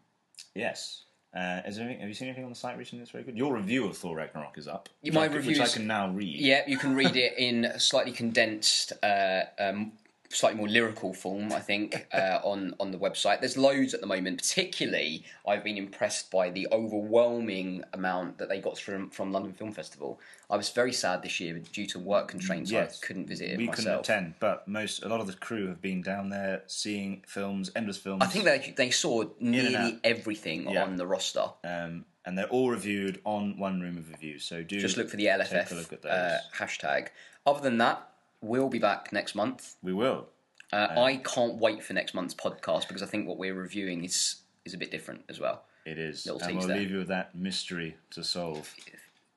[0.54, 1.04] Yes.
[1.34, 3.36] Uh, is there anything, have you seen anything on the site recently that's very good?
[3.36, 4.88] Your review of Thor Ragnarok is up.
[5.12, 6.38] My I, can- which I can now read.
[6.40, 9.92] Yeah, you can read it in slightly condensed, uh, um,
[10.30, 13.40] slightly more lyrical form, I think, uh, on on the website.
[13.40, 14.38] There's loads at the moment.
[14.38, 19.72] Particularly, I've been impressed by the overwhelming amount that they got from from London Film
[19.72, 20.20] Festival.
[20.50, 22.70] I was very sad this year due to work constraints.
[22.70, 23.00] Yes.
[23.02, 23.84] I couldn't visit it We myself.
[23.84, 27.70] couldn't attend, but most a lot of the crew have been down there seeing films,
[27.76, 28.22] endless films.
[28.22, 30.84] I think they they saw nearly everything Yeah.
[30.84, 31.46] on the roster.
[31.64, 34.38] um, and they're all reviewed on One Room of Review.
[34.38, 36.12] So do Just look for the LFF look at those.
[36.12, 37.08] uh, hashtag.
[37.46, 38.06] Other than that,
[38.40, 39.76] we'll be back next month.
[39.82, 40.28] we will.
[40.72, 44.42] Uh, I can't wait for next month's podcast because I think what we're reviewing is
[44.66, 45.62] is a bit different as well.
[45.86, 46.76] It is, Little and we'll there.
[46.78, 48.74] leave you with that mystery to solve.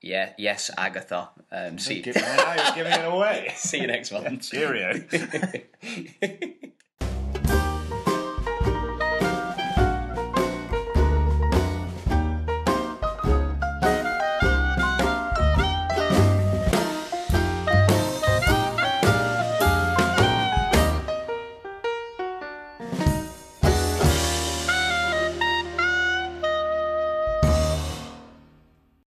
[0.02, 1.30] Yeah, yes, Agatha.
[1.50, 3.52] Um, see, Give- now you're giving it away.
[3.56, 4.50] see you next month.
[4.50, 5.00] Cheerio.